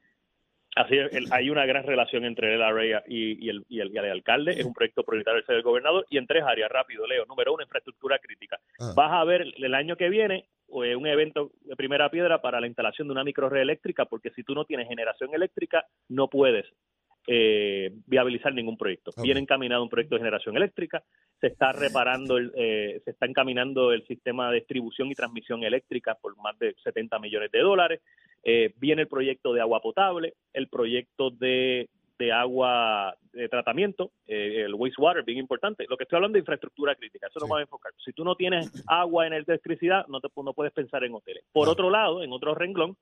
Así 0.76 0.98
es, 0.98 1.32
hay 1.32 1.50
una 1.50 1.66
gran 1.66 1.86
relación 1.86 2.26
entre 2.26 2.54
el 2.54 2.60
LRA 2.60 3.04
y, 3.08 3.50
el, 3.50 3.66
y, 3.70 3.80
el, 3.80 3.98
alcalde. 4.12 4.60
Es 4.60 4.66
un 4.66 4.74
proyecto 4.74 5.04
prioritario 5.04 5.42
del 5.48 5.62
gobernador 5.62 6.06
y 6.10 6.18
en 6.18 6.28
tres 6.28 6.44
áreas, 6.44 6.70
rápido, 6.70 7.08
Leo. 7.08 7.26
Número 7.26 7.54
uno, 7.54 7.64
infraestructura 7.64 8.20
crítica. 8.20 8.60
Ah. 8.80 8.92
Vas 8.94 9.12
a 9.14 9.24
ver 9.24 9.46
el 9.56 9.74
año 9.74 9.96
que 9.96 10.10
viene 10.10 10.50
eh, 10.84 10.96
un 10.96 11.08
evento 11.08 11.52
de 11.62 11.78
primera 11.78 12.10
piedra 12.10 12.42
para 12.42 12.60
la 12.60 12.68
instalación 12.68 13.08
de 13.08 13.14
una 13.14 13.24
microred 13.24 13.62
eléctrica, 13.62 14.06
porque 14.06 14.32
si 14.32 14.44
tú 14.44 14.54
no 14.54 14.66
tienes 14.66 14.90
generación 14.90 15.34
eléctrica, 15.34 15.86
no 16.10 16.28
puedes 16.28 16.66
eh, 17.28 17.92
viabilizar 18.06 18.54
ningún 18.54 18.78
proyecto. 18.78 19.12
Viene 19.22 19.40
encaminado 19.40 19.84
un 19.84 19.90
proyecto 19.90 20.16
de 20.16 20.22
generación 20.22 20.58
eléctrica, 20.58 21.04
se 21.40 21.48
está 21.48 21.72
reparando, 21.72 22.38
el, 22.38 22.52
eh, 22.56 23.02
se 23.04 23.12
está 23.12 23.26
encaminando 23.26 23.92
el 23.92 24.06
sistema 24.08 24.50
de 24.50 24.60
distribución 24.60 25.10
y 25.10 25.16
transmisión 25.16 25.64
eléctrica 25.64 26.16
por 26.16 26.38
más 26.38 26.58
de 26.60 26.76
70 26.84 27.20
millones 27.20 27.52
de 27.52 27.60
dólares. 27.60 28.02
Eh, 28.44 28.74
viene 28.78 29.04
el 29.04 29.08
proyecto 29.08 29.54
de 29.54 29.62
agua 29.62 29.82
potable, 29.82 30.36
el 30.54 30.68
proyecto 30.68 31.32
de, 31.32 31.90
de 32.18 32.32
agua 32.32 33.16
de 33.34 33.50
tratamiento, 33.50 34.12
eh, 34.28 34.64
el 34.66 34.74
wastewater, 34.76 35.24
bien 35.24 35.40
importante. 35.40 35.86
Lo 35.90 35.98
que 35.98 36.04
estoy 36.04 36.18
hablando 36.18 36.36
de 36.36 36.40
infraestructura 36.40 36.96
crítica, 36.96 37.28
eso 37.28 37.40
no 37.40 37.52
va 37.52 37.60
a 37.60 37.64
enfocar. 37.64 37.92
Si 38.04 38.14
tú 38.14 38.24
no 38.24 38.36
tienes 38.36 38.84
agua 38.88 39.28
en 39.28 39.34
el 39.34 39.46
electricidad, 39.48 40.08
no, 40.08 40.22
te, 40.22 40.30
no 40.36 40.54
puedes 40.54 40.74
pensar 40.74 41.04
en 41.04 41.14
hoteles. 41.14 41.44
Por 41.52 41.68
otro 41.68 41.90
lado, 41.90 42.24
en 42.24 42.32
otro 42.32 42.56
renglón, 42.56 42.96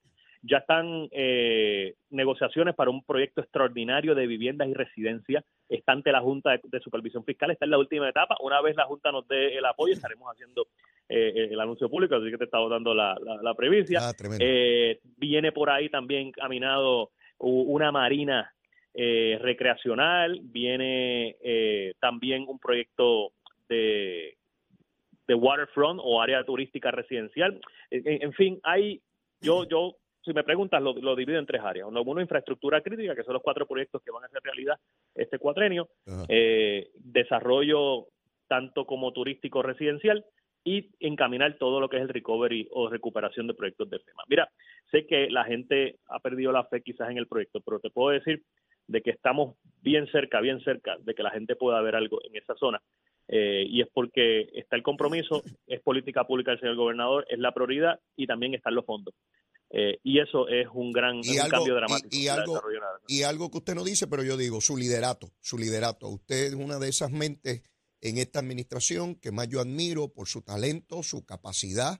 ya 0.44 0.58
están 0.58 1.08
eh, 1.12 1.96
negociaciones 2.10 2.76
para 2.76 2.92
un 2.92 3.04
proyecto 3.04 3.42
extraordinario 3.42 4.14
de 4.14 4.28
viviendas 4.28 4.68
y 4.68 4.74
residencias. 4.74 5.46
Está 5.70 5.94
ante 5.94 6.12
la 6.12 6.20
Junta 6.20 6.60
de, 6.62 6.80
Supervisión 6.82 7.24
Fiscal, 7.24 7.52
está 7.52 7.64
en 7.64 7.72
la 7.72 7.78
última 7.78 8.10
etapa. 8.10 8.36
Una 8.42 8.62
vez 8.62 8.76
la 8.76 8.86
Junta 8.86 9.12
nos 9.12 9.26
dé 9.28 9.58
el 9.58 9.66
apoyo, 9.66 9.94
estaremos 9.94 10.30
haciendo 10.30 10.68
eh, 11.08 11.48
el 11.52 11.60
anuncio 11.60 11.90
público, 11.90 12.16
así 12.16 12.30
que 12.30 12.38
te 12.38 12.44
estaba 12.44 12.68
dando 12.68 12.94
la, 12.94 13.18
la. 13.42 13.56
Ah, 14.00 14.12
eh, 14.40 15.00
viene 15.18 15.54
por 15.54 15.70
ahí 15.70 15.90
también 15.90 16.32
caminado 16.34 17.12
una 17.40 17.92
marina 17.92 18.54
recreacional, 18.94 20.40
viene 20.44 21.38
también 22.00 22.46
un 22.48 22.60
proyecto 22.60 23.32
de, 23.68 24.38
de 25.28 25.34
waterfront 25.34 26.00
o 26.04 26.22
área 26.22 26.44
turística 26.44 26.92
residencial. 26.92 27.60
En, 27.90 28.24
en 28.24 28.34
fin, 28.34 28.60
hay 28.64 29.02
yo, 29.44 29.68
yo 29.68 29.98
si 30.24 30.34
me 30.34 30.44
preguntas, 30.44 30.82
lo, 30.82 30.94
lo 30.94 31.16
divido 31.16 31.40
en 31.40 31.46
tres 31.46 31.62
áreas. 31.62 31.88
Uno, 31.88 32.22
infraestructura 32.22 32.82
crítica, 32.82 33.16
que 33.16 33.24
son 33.24 33.34
los 33.34 33.44
cuatro 33.44 33.66
proyectos 33.66 34.02
que 34.02 34.12
van 34.12 34.24
a 34.24 34.28
hacer 34.28 34.42
realidad 34.44 34.78
este 35.16 35.38
cuatrenio. 35.38 35.90
Eh, 36.28 36.90
desarrollo 36.96 38.08
tanto 38.48 38.86
como 38.86 39.12
turístico 39.12 39.62
residencial 39.62 40.26
y 40.64 40.92
encaminar 41.00 41.58
todo 41.58 41.80
lo 41.82 41.90
que 41.90 41.98
es 41.98 42.04
el 42.04 42.10
recovery 42.10 42.70
o 42.72 42.90
recuperación 42.90 43.48
de 43.48 43.54
proyectos 43.54 43.90
del 43.90 44.04
tema. 44.06 44.24
Mira, 44.28 44.50
sé 44.92 45.06
que 45.06 45.30
la 45.30 45.44
gente 45.44 45.98
ha 46.08 46.20
perdido 46.20 46.52
la 46.52 46.64
fe 46.66 46.82
quizás 46.82 47.10
en 47.10 47.18
el 47.18 47.28
proyecto, 47.28 47.60
pero 47.62 47.80
te 47.80 47.90
puedo 47.90 48.10
decir 48.12 48.44
de 48.88 49.02
que 49.02 49.12
estamos 49.12 49.56
bien 49.82 50.08
cerca, 50.08 50.40
bien 50.40 50.62
cerca 50.62 50.98
de 51.00 51.14
que 51.14 51.24
la 51.24 51.32
gente 51.32 51.56
pueda 51.56 51.82
ver 51.82 51.96
algo 51.96 52.20
en 52.24 52.36
esa 52.36 52.56
zona. 52.56 52.82
Eh, 53.28 53.66
y 53.68 53.82
es 53.82 53.88
porque 53.94 54.50
está 54.54 54.76
el 54.76 54.84
compromiso, 54.84 55.42
es 55.68 55.82
política 55.82 56.26
pública 56.26 56.52
del 56.52 56.60
señor 56.60 56.76
gobernador, 56.76 57.26
es 57.30 57.40
la 57.40 57.54
prioridad 57.54 58.00
y 58.16 58.28
también 58.28 58.54
están 58.54 58.76
los 58.76 58.86
fondos. 58.86 59.14
Eh, 59.76 60.00
y 60.04 60.20
eso 60.20 60.48
es 60.48 60.68
un 60.72 60.92
gran 60.92 61.20
cambio 61.50 61.74
dramático. 61.74 62.16
Y, 62.16 62.28
algo, 62.28 62.62
y 63.08 63.24
algo 63.24 63.50
que 63.50 63.58
usted 63.58 63.74
no 63.74 63.84
dice, 63.84 64.06
pero 64.06 64.22
yo 64.22 64.38
digo, 64.38 64.62
su 64.62 64.78
liderato, 64.78 65.34
su 65.42 65.58
liderato. 65.58 66.10
Usted 66.10 66.50
es 66.50 66.54
una 66.54 66.78
de 66.78 66.90
esas 66.90 67.10
mentes 67.10 67.64
en 68.00 68.20
esta 68.20 68.38
administración 68.38 69.16
que 69.16 69.32
más 69.32 69.48
yo 69.48 69.60
admiro 69.60 70.14
por 70.14 70.28
su 70.28 70.44
talento, 70.44 71.02
su 71.02 71.26
capacidad, 71.26 72.00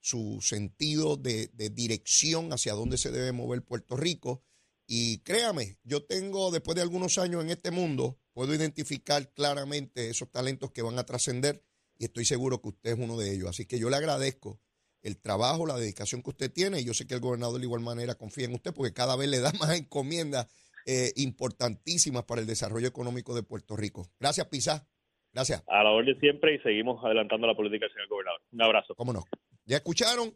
su 0.00 0.40
sentido 0.42 1.16
de, 1.16 1.48
de 1.54 1.70
dirección 1.70 2.52
hacia 2.52 2.74
dónde 2.74 2.98
se 2.98 3.10
debe 3.10 3.32
mover 3.32 3.62
Puerto 3.62 3.96
Rico. 3.96 4.42
Y 4.86 5.20
créame, 5.20 5.78
yo 5.82 6.04
tengo, 6.04 6.50
después 6.50 6.76
de 6.76 6.82
algunos 6.82 7.16
años 7.16 7.42
en 7.42 7.48
este 7.48 7.70
mundo, 7.70 8.18
puedo 8.34 8.52
identificar 8.52 9.32
claramente 9.32 10.10
esos 10.10 10.30
talentos 10.30 10.72
que 10.72 10.82
van 10.82 10.98
a 10.98 11.06
trascender 11.06 11.64
y 11.96 12.04
estoy 12.04 12.26
seguro 12.26 12.60
que 12.60 12.68
usted 12.68 12.90
es 12.90 12.98
uno 12.98 13.16
de 13.16 13.32
ellos. 13.32 13.48
Así 13.48 13.64
que 13.64 13.78
yo 13.78 13.88
le 13.88 13.96
agradezco 13.96 14.60
el 15.04 15.20
trabajo, 15.20 15.66
la 15.66 15.76
dedicación 15.76 16.22
que 16.22 16.30
usted 16.30 16.52
tiene. 16.52 16.80
Y 16.80 16.84
yo 16.84 16.94
sé 16.94 17.06
que 17.06 17.14
el 17.14 17.20
gobernador 17.20 17.60
de 17.60 17.66
igual 17.66 17.82
manera 17.82 18.16
confía 18.16 18.46
en 18.46 18.54
usted 18.54 18.74
porque 18.74 18.92
cada 18.92 19.14
vez 19.14 19.28
le 19.28 19.38
da 19.38 19.52
más 19.60 19.78
encomiendas 19.78 20.48
eh, 20.86 21.12
importantísimas 21.16 22.24
para 22.24 22.40
el 22.40 22.46
desarrollo 22.46 22.88
económico 22.88 23.34
de 23.34 23.42
Puerto 23.42 23.76
Rico. 23.76 24.08
Gracias, 24.18 24.48
Pisa. 24.48 24.88
Gracias. 25.32 25.62
A 25.66 25.82
la 25.82 25.90
orden 25.90 26.18
siempre 26.20 26.54
y 26.54 26.58
seguimos 26.60 27.04
adelantando 27.04 27.46
la 27.46 27.54
política 27.54 27.86
señor 27.92 28.08
gobernador. 28.08 28.40
Un 28.52 28.62
abrazo. 28.62 28.94
¿Cómo 28.94 29.12
no? 29.12 29.24
Ya 29.66 29.76
escucharon 29.76 30.34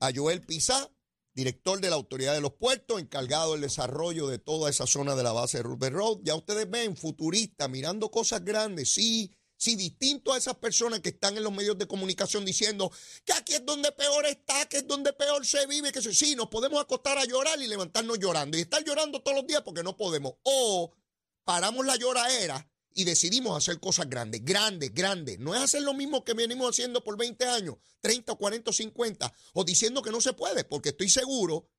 a 0.00 0.10
Joel 0.14 0.42
Pizá, 0.42 0.90
director 1.32 1.80
de 1.80 1.90
la 1.90 1.96
Autoridad 1.96 2.34
de 2.34 2.40
los 2.40 2.52
Puertos, 2.52 3.00
encargado 3.00 3.52
del 3.52 3.62
desarrollo 3.62 4.26
de 4.26 4.38
toda 4.38 4.70
esa 4.70 4.86
zona 4.86 5.16
de 5.16 5.22
la 5.22 5.32
base 5.32 5.58
de 5.58 5.64
Rupert 5.64 5.94
Road. 5.94 6.18
Ya 6.22 6.34
ustedes 6.36 6.70
ven, 6.70 6.96
futurista, 6.96 7.68
mirando 7.68 8.10
cosas 8.10 8.44
grandes, 8.44 8.92
sí, 8.92 9.32
Sí, 9.64 9.76
distinto 9.76 10.34
a 10.34 10.36
esas 10.36 10.56
personas 10.56 11.00
que 11.00 11.08
están 11.08 11.38
en 11.38 11.42
los 11.42 11.50
medios 11.50 11.78
de 11.78 11.86
comunicación 11.86 12.44
diciendo 12.44 12.92
que 13.24 13.32
aquí 13.32 13.54
es 13.54 13.64
donde 13.64 13.90
peor 13.92 14.26
está, 14.26 14.66
que 14.68 14.76
es 14.76 14.86
donde 14.86 15.14
peor 15.14 15.46
se 15.46 15.66
vive, 15.66 15.90
que 15.90 16.02
sí, 16.02 16.36
nos 16.36 16.48
podemos 16.48 16.82
acostar 16.82 17.16
a 17.16 17.24
llorar 17.24 17.58
y 17.62 17.66
levantarnos 17.66 18.18
llorando 18.18 18.58
y 18.58 18.60
estar 18.60 18.84
llorando 18.84 19.22
todos 19.22 19.38
los 19.38 19.46
días 19.46 19.62
porque 19.62 19.82
no 19.82 19.96
podemos. 19.96 20.34
O 20.42 20.92
paramos 21.44 21.86
la 21.86 21.96
lloradera 21.96 22.68
y 22.92 23.04
decidimos 23.04 23.56
hacer 23.56 23.80
cosas 23.80 24.10
grandes, 24.10 24.44
grandes, 24.44 24.92
grandes. 24.92 25.38
No 25.38 25.54
es 25.54 25.62
hacer 25.62 25.80
lo 25.80 25.94
mismo 25.94 26.26
que 26.26 26.34
venimos 26.34 26.68
haciendo 26.68 27.02
por 27.02 27.16
20 27.16 27.46
años, 27.46 27.76
30, 28.02 28.34
40 28.34 28.68
o 28.68 28.74
50, 28.74 29.34
o 29.54 29.64
diciendo 29.64 30.02
que 30.02 30.10
no 30.10 30.20
se 30.20 30.34
puede, 30.34 30.64
porque 30.64 30.90
estoy 30.90 31.08
seguro 31.08 31.70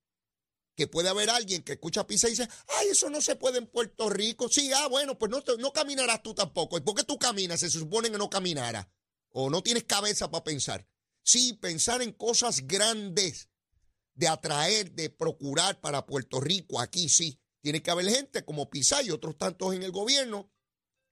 que 0.76 0.86
puede 0.86 1.08
haber 1.08 1.30
alguien 1.30 1.62
que 1.62 1.72
escucha 1.72 2.06
pisa 2.06 2.28
y 2.28 2.32
dice, 2.32 2.48
ay, 2.68 2.88
eso 2.90 3.08
no 3.08 3.20
se 3.20 3.34
puede 3.34 3.58
en 3.58 3.66
Puerto 3.66 4.10
Rico. 4.10 4.48
Sí, 4.48 4.70
ah, 4.72 4.86
bueno, 4.88 5.18
pues 5.18 5.30
no, 5.30 5.42
no 5.58 5.72
caminarás 5.72 6.22
tú 6.22 6.34
tampoco. 6.34 6.76
¿Y 6.76 6.82
por 6.82 6.94
qué 6.94 7.02
tú 7.02 7.18
caminas? 7.18 7.60
Se 7.60 7.70
supone 7.70 8.10
que 8.10 8.18
no 8.18 8.28
caminara. 8.28 8.88
O 9.30 9.50
no 9.50 9.62
tienes 9.62 9.84
cabeza 9.84 10.30
para 10.30 10.44
pensar. 10.44 10.86
Sí, 11.22 11.54
pensar 11.54 12.02
en 12.02 12.12
cosas 12.12 12.66
grandes, 12.66 13.48
de 14.14 14.28
atraer, 14.28 14.92
de 14.92 15.10
procurar 15.10 15.80
para 15.80 16.06
Puerto 16.06 16.40
Rico, 16.40 16.80
aquí 16.80 17.08
sí. 17.08 17.38
Tiene 17.60 17.82
que 17.82 17.90
haber 17.90 18.08
gente 18.08 18.44
como 18.44 18.70
Pisa 18.70 19.02
y 19.02 19.10
otros 19.10 19.36
tantos 19.36 19.74
en 19.74 19.82
el 19.82 19.92
gobierno 19.92 20.50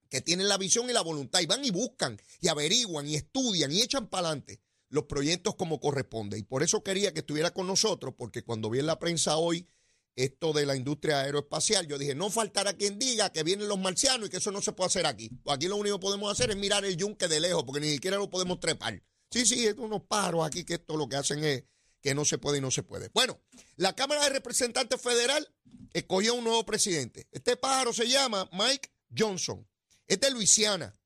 que 0.08 0.20
tienen 0.20 0.48
la 0.48 0.58
visión 0.58 0.88
y 0.88 0.92
la 0.92 1.00
voluntad 1.00 1.40
y 1.40 1.46
van 1.46 1.64
y 1.64 1.70
buscan 1.70 2.20
y 2.40 2.48
averiguan 2.48 3.08
y 3.08 3.16
estudian 3.16 3.72
y 3.72 3.80
echan 3.82 4.08
para 4.08 4.28
adelante 4.28 4.60
los 4.94 5.04
proyectos 5.06 5.56
como 5.56 5.80
corresponde. 5.80 6.38
Y 6.38 6.44
por 6.44 6.62
eso 6.62 6.84
quería 6.84 7.12
que 7.12 7.18
estuviera 7.18 7.52
con 7.52 7.66
nosotros, 7.66 8.14
porque 8.16 8.44
cuando 8.44 8.70
vi 8.70 8.78
en 8.78 8.86
la 8.86 9.00
prensa 9.00 9.36
hoy 9.36 9.68
esto 10.14 10.52
de 10.52 10.64
la 10.66 10.76
industria 10.76 11.22
aeroespacial, 11.22 11.88
yo 11.88 11.98
dije, 11.98 12.14
no 12.14 12.30
faltará 12.30 12.74
quien 12.74 12.96
diga 13.00 13.32
que 13.32 13.42
vienen 13.42 13.66
los 13.66 13.80
marcianos 13.80 14.28
y 14.28 14.30
que 14.30 14.36
eso 14.36 14.52
no 14.52 14.62
se 14.62 14.70
puede 14.70 14.86
hacer 14.86 15.06
aquí. 15.06 15.28
Aquí 15.48 15.66
lo 15.66 15.74
único 15.74 15.98
que 15.98 16.02
podemos 16.02 16.30
hacer 16.30 16.52
es 16.52 16.56
mirar 16.56 16.84
el 16.84 16.96
yunque 16.96 17.26
de 17.26 17.40
lejos, 17.40 17.64
porque 17.64 17.80
ni 17.80 17.90
siquiera 17.90 18.18
lo 18.18 18.30
podemos 18.30 18.60
trepar. 18.60 19.02
Sí, 19.32 19.44
sí, 19.44 19.66
es 19.66 19.74
unos 19.78 20.02
paros 20.02 20.46
aquí 20.46 20.62
que 20.62 20.74
esto 20.74 20.96
lo 20.96 21.08
que 21.08 21.16
hacen 21.16 21.42
es 21.42 21.64
que 22.00 22.14
no 22.14 22.24
se 22.24 22.38
puede 22.38 22.58
y 22.58 22.60
no 22.60 22.70
se 22.70 22.84
puede. 22.84 23.10
Bueno, 23.12 23.40
la 23.74 23.96
Cámara 23.96 24.22
de 24.22 24.30
Representantes 24.30 25.00
Federal 25.00 25.52
escogió 25.92 26.34
un 26.34 26.44
nuevo 26.44 26.64
presidente. 26.64 27.26
Este 27.32 27.56
pájaro 27.56 27.92
se 27.92 28.06
llama 28.06 28.48
Mike 28.52 28.92
Johnson. 29.18 29.66
Es 30.06 30.20
de 30.20 30.30
Luisiana. 30.30 30.96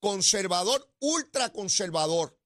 Conservador, 0.00 0.90
ultraconservador 0.98 2.38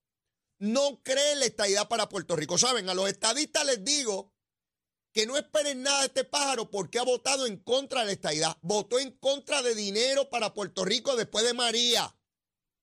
no 0.61 1.01
cree 1.01 1.35
la 1.37 1.45
estadidad 1.45 1.87
para 1.87 2.07
Puerto 2.07 2.35
Rico. 2.35 2.55
Saben, 2.55 2.87
a 2.87 2.93
los 2.93 3.09
estadistas 3.09 3.65
les 3.65 3.83
digo 3.83 4.31
que 5.11 5.25
no 5.25 5.35
esperen 5.35 5.81
nada 5.81 6.01
de 6.01 6.05
este 6.05 6.23
pájaro 6.23 6.69
porque 6.69 6.99
ha 6.99 7.03
votado 7.03 7.47
en 7.47 7.57
contra 7.57 8.01
de 8.01 8.05
la 8.05 8.11
estadidad. 8.11 8.57
Votó 8.61 8.99
en 8.99 9.11
contra 9.17 9.63
de 9.63 9.73
dinero 9.73 10.29
para 10.29 10.53
Puerto 10.53 10.85
Rico 10.85 11.15
después 11.15 11.43
de 11.45 11.55
María. 11.55 12.15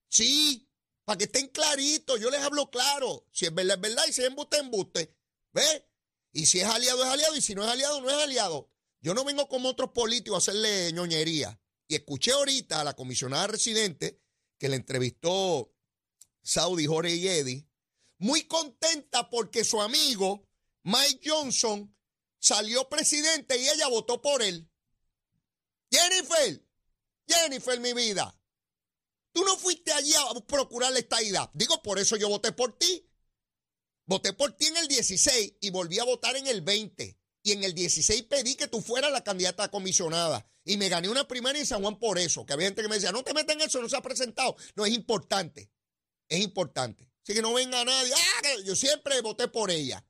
Sí, 0.09 0.69
para 1.05 1.19
que 1.19 1.25
estén 1.25 1.47
claritos, 1.49 2.19
yo 2.19 2.31
les 2.31 2.41
hablo 2.41 2.69
claro. 2.69 3.25
Si 3.31 3.47
es 3.47 3.55
verdad, 3.55 3.77
es 3.77 3.81
verdad, 3.81 4.05
y 4.09 4.13
si 4.13 4.23
es 4.23 4.27
embuste, 4.27 4.59
embuste. 4.59 5.15
¿Ve? 5.53 5.89
Y 6.33 6.47
si 6.47 6.59
es 6.59 6.67
aliado, 6.67 7.05
es 7.05 7.11
aliado, 7.11 7.37
y 7.37 7.41
si 7.41 7.55
no 7.55 7.63
es 7.63 7.71
aliado, 7.71 8.01
no 8.01 8.11
es 8.11 8.17
aliado. 8.17 8.73
Yo 9.01 9.15
no 9.15 9.25
vengo 9.25 9.49
como 9.49 9.69
otros 9.69 9.93
políticos 9.93 10.35
a 10.35 10.51
hacerle 10.51 10.93
ñoñería. 10.93 11.61
Y 11.87 11.95
escuché 11.95 12.33
ahorita 12.33 12.81
a 12.81 12.85
la 12.85 12.97
comisionada 12.97 13.47
residente 13.47 14.21
que 14.59 14.69
le 14.69 14.75
entrevistó 14.75 15.73
Saudi, 16.43 16.87
Jorge 16.87 17.15
y 17.15 17.29
Eddie, 17.29 17.68
muy 18.19 18.45
contenta 18.45 19.31
porque 19.31 19.65
su 19.65 19.81
amigo 19.81 20.47
Mike 20.83 21.29
Johnson 21.29 21.95
salió 22.39 22.89
presidente 22.89 23.57
y 23.59 23.69
ella 23.69 23.89
votó 23.89 24.21
por 24.21 24.43
él. 24.43 24.69
Jennifer, 25.91 26.63
Jennifer, 27.27 27.81
mi 27.81 27.93
vida, 27.93 28.35
tú 29.33 29.45
no 29.45 29.57
fuiste 29.57 29.93
allí 29.93 30.13
a 30.15 30.41
procurar 30.47 30.93
la 30.93 30.99
estadidad. 30.99 31.51
Digo, 31.55 31.83
por 31.83 31.99
eso 31.99 32.17
yo 32.17 32.29
voté 32.29 32.53
por 32.53 32.79
ti. 32.79 33.05
Voté 34.07 34.33
por 34.33 34.53
ti 34.53 34.67
en 34.67 34.77
el 34.79 34.89
16 34.89 35.55
y 35.61 35.71
volví 35.71 35.99
a 35.99 36.05
votar 36.05 36.37
en 36.37 36.47
el 36.47 36.63
20. 36.63 37.19
Y 37.43 37.53
en 37.53 37.65
el 37.65 37.75
16 37.75 38.23
pedí 38.25 38.55
que 38.55 38.69
tú 38.69 38.81
fueras 38.81 39.13
la 39.13 39.23
candidata 39.23 39.71
comisionada. 39.71 40.47
Y 40.65 40.77
me 40.77 40.89
gané 40.89 41.09
una 41.09 41.29
primaria 41.29 41.61
en 41.61 41.67
San 41.67 41.83
Juan 41.83 41.99
por 41.99 42.19
eso. 42.19 42.45
Que 42.45 42.53
había 42.55 42.67
gente 42.67 42.83
que 42.83 42.89
me 42.89 42.97
decía, 42.97 43.13
no 43.13 43.23
te 43.23 43.35
metas 43.35 43.57
en 43.57 43.63
eso, 43.63 43.81
no 43.81 43.89
se 43.89 43.97
ha 43.97 44.03
presentado. 44.03 44.57
No, 44.75 44.85
es 44.85 44.93
importante. 44.93 45.71
Es 46.29 46.41
importante. 46.41 47.08
Así 47.29 47.35
que 47.35 47.43
no 47.43 47.53
venga 47.53 47.85
nadie. 47.85 48.15
Ah, 48.15 48.55
yo 48.65 48.75
siempre 48.75 49.21
voté 49.21 49.49
por 49.49 49.71
ella. 49.71 50.03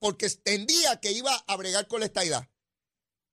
Porque 0.00 0.26
entendía 0.26 0.98
que 0.98 1.12
iba 1.12 1.32
a 1.46 1.56
bregar 1.56 1.86
con 1.86 2.00
la 2.00 2.06
estadidad. 2.06 2.44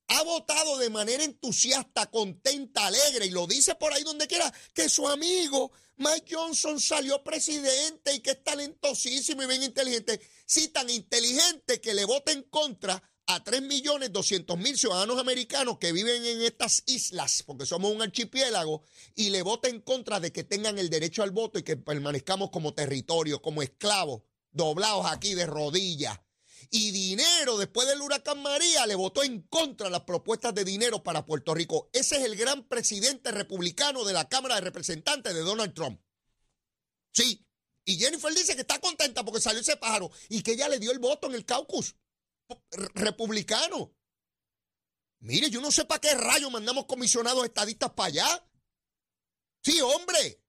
ha 0.09 0.21
votado 0.21 0.77
de 0.77 0.91
manera 0.91 1.23
entusiasta, 1.23 2.11
contenta, 2.11 2.85
alegre, 2.85 3.25
y 3.25 3.31
lo 3.31 3.47
dice 3.47 3.73
por 3.73 3.91
ahí 3.91 4.03
donde 4.03 4.27
quiera, 4.27 4.53
que 4.71 4.87
su 4.87 5.07
amigo 5.07 5.71
Mike 5.97 6.35
Johnson 6.35 6.79
salió 6.79 7.23
presidente 7.23 8.13
y 8.13 8.19
que 8.19 8.31
es 8.31 8.43
talentosísimo 8.43 9.41
y 9.41 9.47
bien 9.47 9.63
inteligente. 9.63 10.21
Sí, 10.45 10.67
tan 10.67 10.91
inteligente 10.91 11.81
que 11.81 11.95
le 11.95 12.05
vota 12.05 12.31
en 12.31 12.43
contra 12.43 13.01
a 13.29 13.43
3.200.000 13.43 14.75
ciudadanos 14.75 15.19
americanos 15.19 15.77
que 15.77 15.91
viven 15.91 16.25
en 16.25 16.41
estas 16.41 16.81
islas, 16.87 17.43
porque 17.45 17.67
somos 17.67 17.91
un 17.91 18.01
archipiélago, 18.01 18.83
y 19.13 19.29
le 19.29 19.43
vota 19.43 19.69
en 19.69 19.81
contra 19.81 20.19
de 20.19 20.31
que 20.31 20.43
tengan 20.43 20.79
el 20.79 20.89
derecho 20.89 21.21
al 21.21 21.29
voto 21.29 21.59
y 21.59 21.63
que 21.63 21.77
permanezcamos 21.77 22.49
como 22.49 22.73
territorio, 22.73 23.39
como 23.39 23.61
esclavos, 23.61 24.23
doblados 24.51 25.05
aquí 25.05 25.35
de 25.35 25.45
rodillas 25.45 26.19
y 26.71 26.91
dinero 26.91 27.57
después 27.57 27.87
del 27.87 28.01
huracán 28.01 28.41
María 28.41 28.85
le 28.87 28.95
votó 28.95 29.23
en 29.23 29.43
contra 29.43 29.89
las 29.89 30.01
propuestas 30.01 30.53
de 30.53 30.65
dinero 30.65 31.03
para 31.03 31.25
Puerto 31.25 31.53
Rico. 31.53 31.89
Ese 31.93 32.17
es 32.17 32.23
el 32.23 32.35
gran 32.35 32.67
presidente 32.67 33.31
republicano 33.31 34.03
de 34.05 34.13
la 34.13 34.27
Cámara 34.27 34.55
de 34.55 34.61
Representantes 34.61 35.33
de 35.33 35.41
Donald 35.41 35.73
Trump. 35.73 36.01
Sí. 37.11 37.45
Y 37.85 37.97
Jennifer 37.97 38.33
dice 38.33 38.55
que 38.55 38.61
está 38.61 38.79
contenta 38.79 39.23
porque 39.23 39.41
salió 39.41 39.61
ese 39.61 39.77
pájaro 39.77 40.11
y 40.29 40.43
que 40.43 40.51
ella 40.51 40.67
le 40.67 40.79
dio 40.79 40.91
el 40.91 40.99
voto 40.99 41.27
en 41.27 41.35
el 41.35 41.45
caucus 41.45 41.95
republicano. 42.93 43.93
Mire, 45.19 45.49
yo 45.49 45.61
no 45.61 45.71
sé 45.71 45.85
para 45.85 45.99
qué 45.99 46.13
rayo 46.15 46.49
mandamos 46.49 46.85
comisionados 46.85 47.43
estadistas 47.43 47.91
para 47.91 48.07
allá. 48.07 48.49
Sí, 49.61 49.79
hombre. 49.81 50.41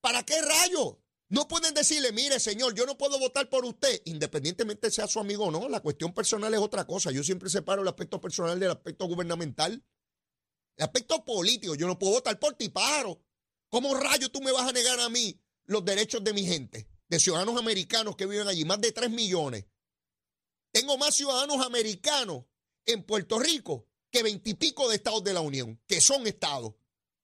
¿Para 0.00 0.24
qué 0.24 0.40
rayo? 0.42 1.00
No 1.28 1.48
pueden 1.48 1.74
decirle, 1.74 2.12
mire, 2.12 2.38
señor, 2.38 2.74
yo 2.74 2.86
no 2.86 2.98
puedo 2.98 3.18
votar 3.18 3.48
por 3.48 3.64
usted, 3.64 4.02
independientemente 4.04 4.90
sea 4.90 5.06
su 5.06 5.20
amigo 5.20 5.46
o 5.46 5.50
no. 5.50 5.68
La 5.68 5.80
cuestión 5.80 6.12
personal 6.12 6.52
es 6.52 6.60
otra 6.60 6.86
cosa. 6.86 7.10
Yo 7.10 7.22
siempre 7.24 7.48
separo 7.48 7.82
el 7.82 7.88
aspecto 7.88 8.20
personal 8.20 8.58
del 8.58 8.70
aspecto 8.70 9.06
gubernamental. 9.06 9.84
El 10.76 10.84
aspecto 10.84 11.24
político, 11.24 11.74
yo 11.74 11.86
no 11.86 11.98
puedo 11.98 12.14
votar 12.14 12.38
por 12.38 12.54
ti, 12.54 12.68
paro. 12.68 13.22
¿Cómo 13.68 13.94
rayo 13.94 14.28
tú 14.30 14.40
me 14.40 14.52
vas 14.52 14.68
a 14.68 14.72
negar 14.72 15.00
a 15.00 15.08
mí 15.08 15.40
los 15.64 15.84
derechos 15.84 16.22
de 16.22 16.32
mi 16.32 16.44
gente, 16.44 16.88
de 17.08 17.18
ciudadanos 17.18 17.56
americanos 17.56 18.16
que 18.16 18.26
viven 18.26 18.48
allí? 18.48 18.64
Más 18.64 18.80
de 18.80 18.92
3 18.92 19.10
millones. 19.10 19.64
Tengo 20.74 20.98
más 20.98 21.14
ciudadanos 21.14 21.64
americanos 21.64 22.46
en 22.84 23.04
Puerto 23.04 23.38
Rico 23.38 23.86
que 24.10 24.24
veintipico 24.24 24.88
de 24.88 24.96
estados 24.96 25.22
de 25.22 25.32
la 25.32 25.40
Unión, 25.40 25.80
que 25.86 26.00
son 26.00 26.26
estados. 26.26 26.74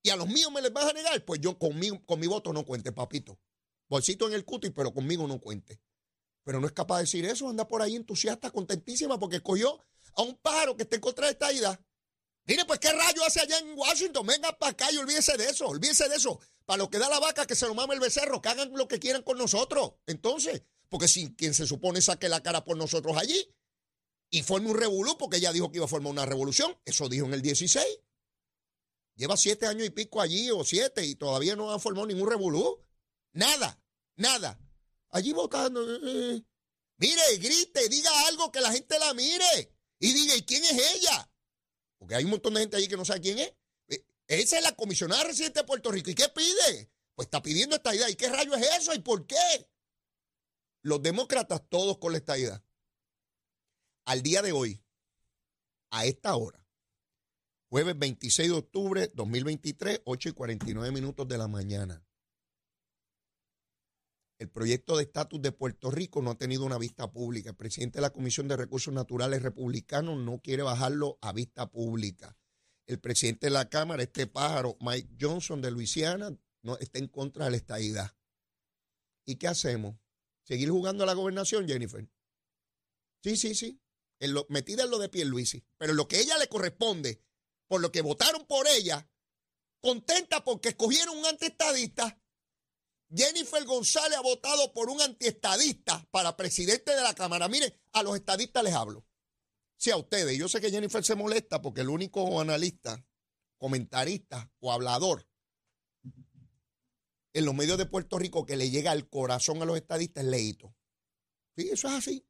Y 0.02 0.10
a 0.10 0.16
los 0.16 0.28
míos 0.28 0.52
me 0.52 0.62
les 0.62 0.72
vas 0.72 0.86
a 0.86 0.92
negar, 0.92 1.24
pues 1.24 1.40
yo 1.40 1.58
con 1.58 1.72
con 2.06 2.20
mi 2.20 2.28
voto 2.28 2.52
no 2.52 2.64
cuente, 2.64 2.92
papito 2.92 3.40
bolsito 3.88 4.28
en 4.28 4.34
el 4.34 4.44
cutis, 4.44 4.70
pero 4.70 4.94
conmigo 4.94 5.26
no 5.26 5.40
cuente. 5.40 5.82
Pero 6.44 6.60
no 6.60 6.66
es 6.68 6.72
capaz 6.72 6.98
de 6.98 7.02
decir 7.02 7.24
eso, 7.26 7.48
anda 7.48 7.66
por 7.66 7.82
ahí 7.82 7.96
entusiasta, 7.96 8.52
contentísima, 8.52 9.18
porque 9.18 9.36
escogió 9.36 9.78
a 10.14 10.22
un 10.22 10.36
pájaro 10.36 10.76
que 10.76 10.84
está 10.84 10.94
en 10.94 11.02
contra 11.02 11.26
de 11.26 11.32
esta 11.32 11.52
ida. 11.52 11.84
Mire, 12.46 12.64
pues 12.64 12.78
qué 12.78 12.92
rayo 12.92 13.24
hace 13.26 13.40
allá 13.40 13.58
en 13.58 13.76
Washington, 13.76 14.26
venga 14.26 14.56
para 14.56 14.72
acá 14.72 14.92
y 14.92 14.96
olvídese 14.96 15.36
de 15.36 15.46
eso, 15.46 15.66
olvídese 15.66 16.08
de 16.08 16.16
eso. 16.16 16.40
Para 16.64 16.78
lo 16.78 16.88
que 16.88 16.98
da 16.98 17.08
la 17.08 17.18
vaca, 17.18 17.46
que 17.46 17.56
se 17.56 17.66
lo 17.66 17.74
mame 17.74 17.94
el 17.94 18.00
becerro, 18.00 18.40
que 18.40 18.48
hagan 18.48 18.72
lo 18.72 18.86
que 18.86 19.00
quieran 19.00 19.22
con 19.22 19.36
nosotros. 19.36 19.94
Entonces, 20.06 20.62
porque 20.90 21.08
si 21.08 21.34
quien 21.34 21.54
se 21.54 21.66
supone 21.66 22.02
saque 22.02 22.28
la 22.28 22.42
cara 22.42 22.64
por 22.64 22.76
nosotros 22.76 23.16
allí 23.16 23.54
y 24.28 24.42
forme 24.42 24.70
un 24.70 24.76
revolú, 24.76 25.16
porque 25.16 25.38
ella 25.38 25.52
dijo 25.52 25.70
que 25.70 25.78
iba 25.78 25.86
a 25.86 25.88
formar 25.88 26.12
una 26.12 26.26
revolución, 26.26 26.76
eso 26.84 27.08
dijo 27.08 27.26
en 27.26 27.34
el 27.34 27.42
16. 27.42 27.84
Lleva 29.14 29.36
siete 29.36 29.66
años 29.66 29.86
y 29.86 29.90
pico 29.90 30.20
allí 30.20 30.50
o 30.50 30.64
siete 30.64 31.04
y 31.04 31.14
todavía 31.14 31.56
no 31.56 31.70
ha 31.70 31.78
formado 31.78 32.06
ningún 32.06 32.28
revolú. 32.28 32.84
Nada, 33.32 33.80
nada. 34.16 34.58
Allí 35.10 35.32
votando. 35.32 35.82
Eh, 35.82 36.00
eh. 36.36 36.42
Mire, 36.96 37.36
grite, 37.38 37.88
diga 37.88 38.10
algo 38.26 38.50
que 38.50 38.60
la 38.60 38.72
gente 38.72 38.98
la 38.98 39.14
mire. 39.14 39.74
Y 39.98 40.12
diga, 40.12 40.36
¿y 40.36 40.42
quién 40.42 40.64
es 40.64 40.94
ella? 40.94 41.30
Porque 41.98 42.14
hay 42.14 42.24
un 42.24 42.30
montón 42.30 42.54
de 42.54 42.60
gente 42.60 42.76
allí 42.76 42.88
que 42.88 42.96
no 42.96 43.04
sabe 43.04 43.20
quién 43.20 43.38
es. 43.38 43.52
Eh, 43.88 44.04
esa 44.26 44.56
es 44.56 44.62
la 44.62 44.74
comisionada 44.74 45.24
residente 45.24 45.60
de 45.60 45.66
Puerto 45.66 45.90
Rico. 45.90 46.10
¿Y 46.10 46.14
qué 46.14 46.28
pide? 46.28 46.90
Pues 47.14 47.26
está 47.26 47.42
pidiendo 47.42 47.76
esta 47.76 47.94
idea. 47.94 48.08
¿Y 48.08 48.16
qué 48.16 48.28
rayo 48.28 48.54
es 48.54 48.66
eso? 48.78 48.94
¿Y 48.94 49.00
por 49.00 49.26
qué? 49.26 49.36
Los 50.82 51.02
demócratas 51.02 51.62
todos 51.68 51.98
con 51.98 52.12
la 52.12 52.18
estadidad. 52.18 52.64
Al 54.06 54.22
día 54.22 54.40
de 54.40 54.52
hoy, 54.52 54.82
a 55.90 56.06
esta 56.06 56.34
hora, 56.36 56.66
jueves 57.68 57.98
26 57.98 58.48
de 58.48 58.56
octubre 58.56 59.10
2023, 59.14 60.00
8 60.04 60.28
y 60.30 60.32
49 60.32 60.92
minutos 60.92 61.28
de 61.28 61.38
la 61.38 61.48
mañana. 61.48 62.02
El 64.38 64.48
proyecto 64.48 64.96
de 64.96 65.02
estatus 65.02 65.42
de 65.42 65.52
Puerto 65.52 65.90
Rico 65.90 66.22
no 66.22 66.30
ha 66.30 66.38
tenido 66.38 66.64
una 66.64 66.78
vista 66.78 67.12
pública. 67.12 67.50
El 67.50 67.56
presidente 67.56 67.98
de 67.98 68.02
la 68.02 68.10
Comisión 68.10 68.48
de 68.48 68.56
Recursos 68.56 68.92
Naturales 68.94 69.42
republicano 69.42 70.16
no 70.16 70.40
quiere 70.40 70.62
bajarlo 70.62 71.18
a 71.20 71.34
vista 71.34 71.70
pública. 71.70 72.38
El 72.86 72.98
presidente 73.00 73.48
de 73.48 73.50
la 73.50 73.68
Cámara, 73.68 74.02
este 74.02 74.26
pájaro, 74.26 74.78
Mike 74.80 75.10
Johnson 75.20 75.60
de 75.60 75.70
Luisiana, 75.70 76.34
no, 76.62 76.78
está 76.78 76.98
en 76.98 77.08
contra 77.08 77.44
de 77.44 77.50
la 77.50 77.58
estadidad. 77.58 78.16
¿Y 79.26 79.36
qué 79.36 79.46
hacemos? 79.46 79.96
¿Seguir 80.50 80.68
jugando 80.68 81.04
a 81.04 81.06
la 81.06 81.14
gobernación, 81.14 81.68
Jennifer? 81.68 82.10
Sí, 83.22 83.36
sí, 83.36 83.54
sí. 83.54 83.80
En 84.18 84.34
lo, 84.34 84.46
metida 84.48 84.82
en 84.82 84.90
lo 84.90 84.98
de 84.98 85.08
Pierluisi. 85.08 85.64
Pero 85.78 85.94
lo 85.94 86.08
que 86.08 86.18
ella 86.18 86.38
le 86.38 86.48
corresponde, 86.48 87.22
por 87.68 87.80
lo 87.80 87.92
que 87.92 88.00
votaron 88.00 88.44
por 88.48 88.66
ella, 88.66 89.08
contenta 89.80 90.42
porque 90.42 90.70
escogieron 90.70 91.16
un 91.16 91.26
antiestadista 91.26 92.20
Jennifer 93.14 93.64
González 93.64 94.18
ha 94.18 94.22
votado 94.22 94.72
por 94.72 94.90
un 94.90 95.00
antiestadista 95.00 96.04
para 96.10 96.36
presidente 96.36 96.96
de 96.96 97.02
la 97.02 97.14
Cámara. 97.14 97.46
Mire, 97.46 97.80
a 97.92 98.02
los 98.02 98.16
estadistas 98.16 98.64
les 98.64 98.74
hablo. 98.74 99.06
Sí, 99.76 99.92
a 99.92 99.96
ustedes. 99.96 100.36
Yo 100.36 100.48
sé 100.48 100.60
que 100.60 100.72
Jennifer 100.72 101.04
se 101.04 101.14
molesta 101.14 101.62
porque 101.62 101.82
el 101.82 101.90
único 101.90 102.40
analista, 102.40 103.04
comentarista 103.56 104.52
o 104.58 104.72
hablador 104.72 105.29
en 107.32 107.44
los 107.44 107.54
medios 107.54 107.78
de 107.78 107.86
Puerto 107.86 108.18
Rico 108.18 108.44
que 108.44 108.56
le 108.56 108.70
llega 108.70 108.90
al 108.90 109.08
corazón 109.08 109.62
a 109.62 109.64
los 109.64 109.76
estadistas 109.76 110.24
es 110.24 110.30
Leito. 110.30 110.74
Sí, 111.56 111.68
eso 111.70 111.88
es 111.88 111.94
así. 111.94 112.26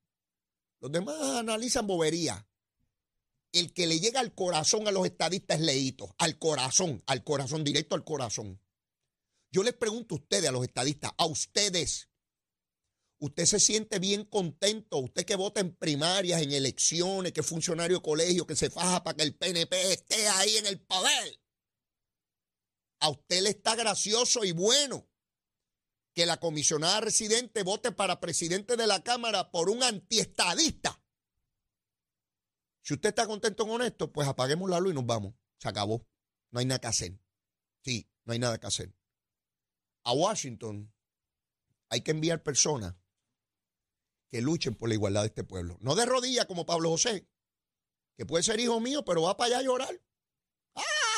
Los 0.81 0.93
demás 0.93 1.21
analizan 1.39 1.87
bobería. 1.87 2.47
El 3.53 3.73
que 3.73 3.87
le 3.87 3.99
llega 3.99 4.21
al 4.21 4.35
corazón 4.35 4.87
a 4.87 4.93
los 4.93 5.07
estadistas 5.07 5.59
es 5.59 5.65
Leito. 5.65 6.15
Al 6.19 6.39
corazón, 6.39 7.03
al 7.07 7.25
corazón, 7.25 7.65
directo 7.65 7.95
al 7.95 8.05
corazón. 8.05 8.61
Yo 9.51 9.63
les 9.63 9.75
pregunto 9.75 10.15
a 10.15 10.19
ustedes, 10.19 10.49
a 10.49 10.53
los 10.53 10.63
estadistas, 10.63 11.11
a 11.17 11.27
ustedes, 11.27 12.09
¿usted 13.19 13.47
se 13.47 13.59
siente 13.59 13.99
bien 13.99 14.25
contento? 14.25 14.99
Usted 14.99 15.25
que 15.25 15.35
vota 15.35 15.61
en 15.61 15.75
primarias, 15.75 16.41
en 16.41 16.53
elecciones, 16.53 17.33
que 17.33 17.41
es 17.41 17.47
funcionario 17.47 17.97
de 17.99 18.03
colegio, 18.03 18.47
que 18.47 18.55
se 18.55 18.71
faja 18.71 19.03
para 19.03 19.17
que 19.17 19.25
el 19.25 19.35
PNP 19.35 19.93
esté 19.93 20.29
ahí 20.29 20.57
en 20.57 20.67
el 20.67 20.81
poder. 20.81 21.41
A 23.01 23.11
usted 23.11 23.43
le 23.43 23.51
está 23.51 23.75
gracioso 23.75 24.45
y 24.45 24.53
bueno 24.53 25.09
que 26.15 26.27
la 26.27 26.39
comisionada 26.39 27.01
residente 27.01 27.63
vote 27.63 27.93
para 27.93 28.21
presidente 28.21 28.77
de 28.77 28.87
la 28.87 29.03
Cámara 29.03 29.51
por 29.51 29.71
un 29.71 29.83
antiestadista. 29.83 31.03
Si 32.83 32.95
usted 32.95 33.11
está 33.11 33.27
contento 33.27 33.67
con 33.67 33.83
esto, 33.83 34.13
pues 34.13 34.27
apaguemos 34.29 34.69
la 34.69 34.81
luz 34.81 34.93
y 34.93 34.95
nos 34.95 35.07
vamos. 35.07 35.35
Se 35.59 35.69
acabó. 35.69 36.07
No 36.51 36.61
hay 36.61 36.67
nada 36.67 36.81
que 36.81 36.89
hacer. 36.89 37.21
Sí, 37.85 38.11
no 38.25 38.33
hay 38.33 38.39
nada 38.39 38.59
que 38.59 38.67
hacer 38.67 38.95
a 40.05 40.13
Washington 40.13 40.93
hay 41.89 42.03
que 42.03 42.11
enviar 42.13 42.43
personas 42.43 42.95
que 44.31 44.41
luchen 44.41 44.75
por 44.75 44.89
la 44.89 44.95
igualdad 44.95 45.23
de 45.23 45.29
este 45.29 45.45
pueblo. 45.45 45.77
No 45.81 45.97
de 45.97 46.07
rodillas 46.07 46.47
como 46.47 46.67
Pablo 46.67 46.91
José, 46.91 47.29
que 48.17 48.27
puede 48.27 48.45
ser 48.45 48.61
hijo 48.61 48.79
mío, 48.79 49.05
pero 49.05 49.23
va 49.23 49.37
para 49.37 49.49
allá 49.49 49.59
a 49.59 49.63
llorar. 49.63 50.01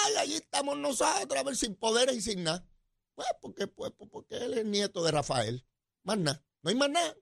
¡Ay, 0.05 0.17
allí 0.19 0.35
estamos 0.35 0.77
nosotros, 0.79 1.39
a 1.39 1.43
ver, 1.43 1.57
sin 1.57 1.75
poderes 1.77 2.17
y 2.17 2.23
sin 2.23 2.45
nada! 2.45 2.67
Pues 3.15 3.29
porque, 3.41 3.67
pues, 3.67 3.93
pues, 3.97 4.11
porque 4.11 4.37
él 4.37 4.55
es 4.55 4.65
nieto 4.65 5.03
de 5.05 5.11
Rafael. 5.11 5.67
Más 6.03 6.19
nada. 6.19 6.45
No 6.63 6.71
hay 6.71 6.77
más 6.77 6.91
nada. 6.91 7.15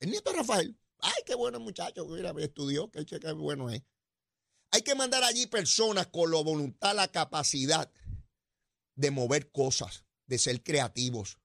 El 0.00 0.10
nieto 0.10 0.30
de 0.30 0.38
Rafael. 0.38 0.78
¡Ay, 0.98 1.22
qué 1.24 1.34
bueno 1.34 1.60
muchacho! 1.60 2.06
Mira, 2.06 2.34
estudió, 2.38 2.90
qué, 2.90 3.04
qué 3.04 3.32
bueno 3.32 3.70
es. 3.70 3.82
Hay 4.72 4.82
que 4.82 4.94
mandar 4.94 5.22
allí 5.22 5.46
personas 5.46 6.08
con 6.08 6.30
la 6.30 6.42
voluntad, 6.42 6.94
la 6.94 7.08
capacidad 7.08 7.90
de 8.94 9.10
mover 9.10 9.50
cosas 9.50 10.04
de 10.26 10.38
ser 10.38 10.62
creativos. 10.62 11.38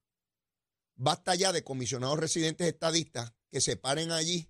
Basta 0.95 1.35
ya 1.35 1.51
de 1.51 1.63
comisionados 1.63 2.19
residentes 2.19 2.67
estadistas 2.67 3.33
que 3.49 3.61
se 3.61 3.77
paren 3.77 4.11
allí 4.11 4.49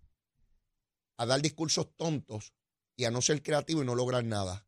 a 1.17 1.25
dar 1.25 1.41
discursos 1.41 1.95
tontos 1.97 2.53
y 2.95 3.05
a 3.05 3.11
no 3.11 3.21
ser 3.21 3.43
creativos 3.43 3.83
y 3.83 3.85
no 3.85 3.95
lograr 3.95 4.23
nada. 4.23 4.67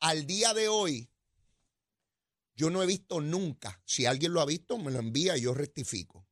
Al 0.00 0.26
día 0.26 0.54
de 0.54 0.68
hoy, 0.68 1.09
yo 2.60 2.68
no 2.68 2.82
he 2.82 2.86
visto 2.86 3.22
nunca, 3.22 3.80
si 3.86 4.04
alguien 4.04 4.34
lo 4.34 4.42
ha 4.42 4.44
visto, 4.44 4.76
me 4.76 4.90
lo 4.90 4.98
envía 4.98 5.34
y 5.34 5.40
yo 5.40 5.54
rectifico. 5.54 6.28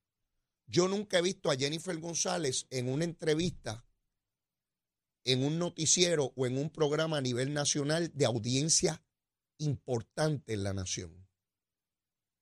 Yo 0.66 0.86
nunca 0.86 1.16
he 1.16 1.22
visto 1.22 1.50
a 1.50 1.56
Jennifer 1.56 1.98
González 1.98 2.66
en 2.68 2.90
una 2.90 3.04
entrevista, 3.04 3.86
en 5.24 5.42
un 5.42 5.58
noticiero 5.58 6.34
o 6.36 6.46
en 6.46 6.58
un 6.58 6.68
programa 6.68 7.16
a 7.16 7.22
nivel 7.22 7.54
nacional 7.54 8.12
de 8.12 8.26
audiencia 8.26 9.02
importante 9.56 10.52
en 10.52 10.64
la 10.64 10.74
nación. 10.74 11.26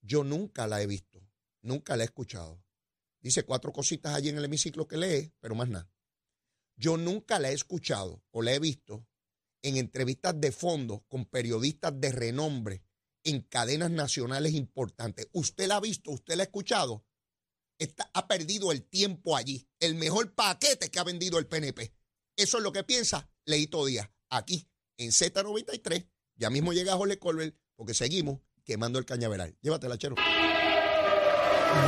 Yo 0.00 0.24
nunca 0.24 0.66
la 0.66 0.82
he 0.82 0.88
visto, 0.88 1.24
nunca 1.62 1.96
la 1.96 2.02
he 2.02 2.06
escuchado. 2.06 2.60
Dice 3.20 3.44
cuatro 3.44 3.72
cositas 3.72 4.16
allí 4.16 4.30
en 4.30 4.38
el 4.38 4.46
hemiciclo 4.46 4.88
que 4.88 4.96
lee, 4.96 5.32
pero 5.38 5.54
más 5.54 5.68
nada. 5.68 5.88
Yo 6.74 6.96
nunca 6.96 7.38
la 7.38 7.52
he 7.52 7.54
escuchado 7.54 8.20
o 8.32 8.42
la 8.42 8.52
he 8.52 8.58
visto 8.58 9.06
en 9.62 9.76
entrevistas 9.76 10.34
de 10.40 10.50
fondo 10.50 11.04
con 11.06 11.24
periodistas 11.26 11.92
de 12.00 12.10
renombre 12.10 12.85
en 13.26 13.40
cadenas 13.42 13.90
nacionales 13.90 14.54
importantes. 14.54 15.28
Usted 15.32 15.66
la 15.66 15.76
ha 15.76 15.80
visto, 15.80 16.12
usted 16.12 16.36
la 16.36 16.44
ha 16.44 16.46
escuchado. 16.46 17.04
Está, 17.78 18.08
ha 18.14 18.26
perdido 18.28 18.72
el 18.72 18.84
tiempo 18.84 19.36
allí. 19.36 19.68
El 19.80 19.96
mejor 19.96 20.34
paquete 20.34 20.90
que 20.90 20.98
ha 20.98 21.04
vendido 21.04 21.38
el 21.38 21.46
PNP. 21.46 21.92
Eso 22.36 22.58
es 22.58 22.62
lo 22.62 22.72
que 22.72 22.84
piensa 22.84 23.28
Leito 23.44 23.84
Díaz. 23.84 24.10
Aquí, 24.30 24.68
en 24.96 25.10
Z93. 25.10 26.08
Ya 26.36 26.50
mismo 26.50 26.72
llega 26.72 26.96
Jorge 26.96 27.18
Colbert, 27.18 27.56
porque 27.74 27.94
seguimos 27.94 28.40
quemando 28.64 28.98
el 28.98 29.04
cañaveral. 29.04 29.56
Llévatela, 29.60 29.98
chero. 29.98 30.16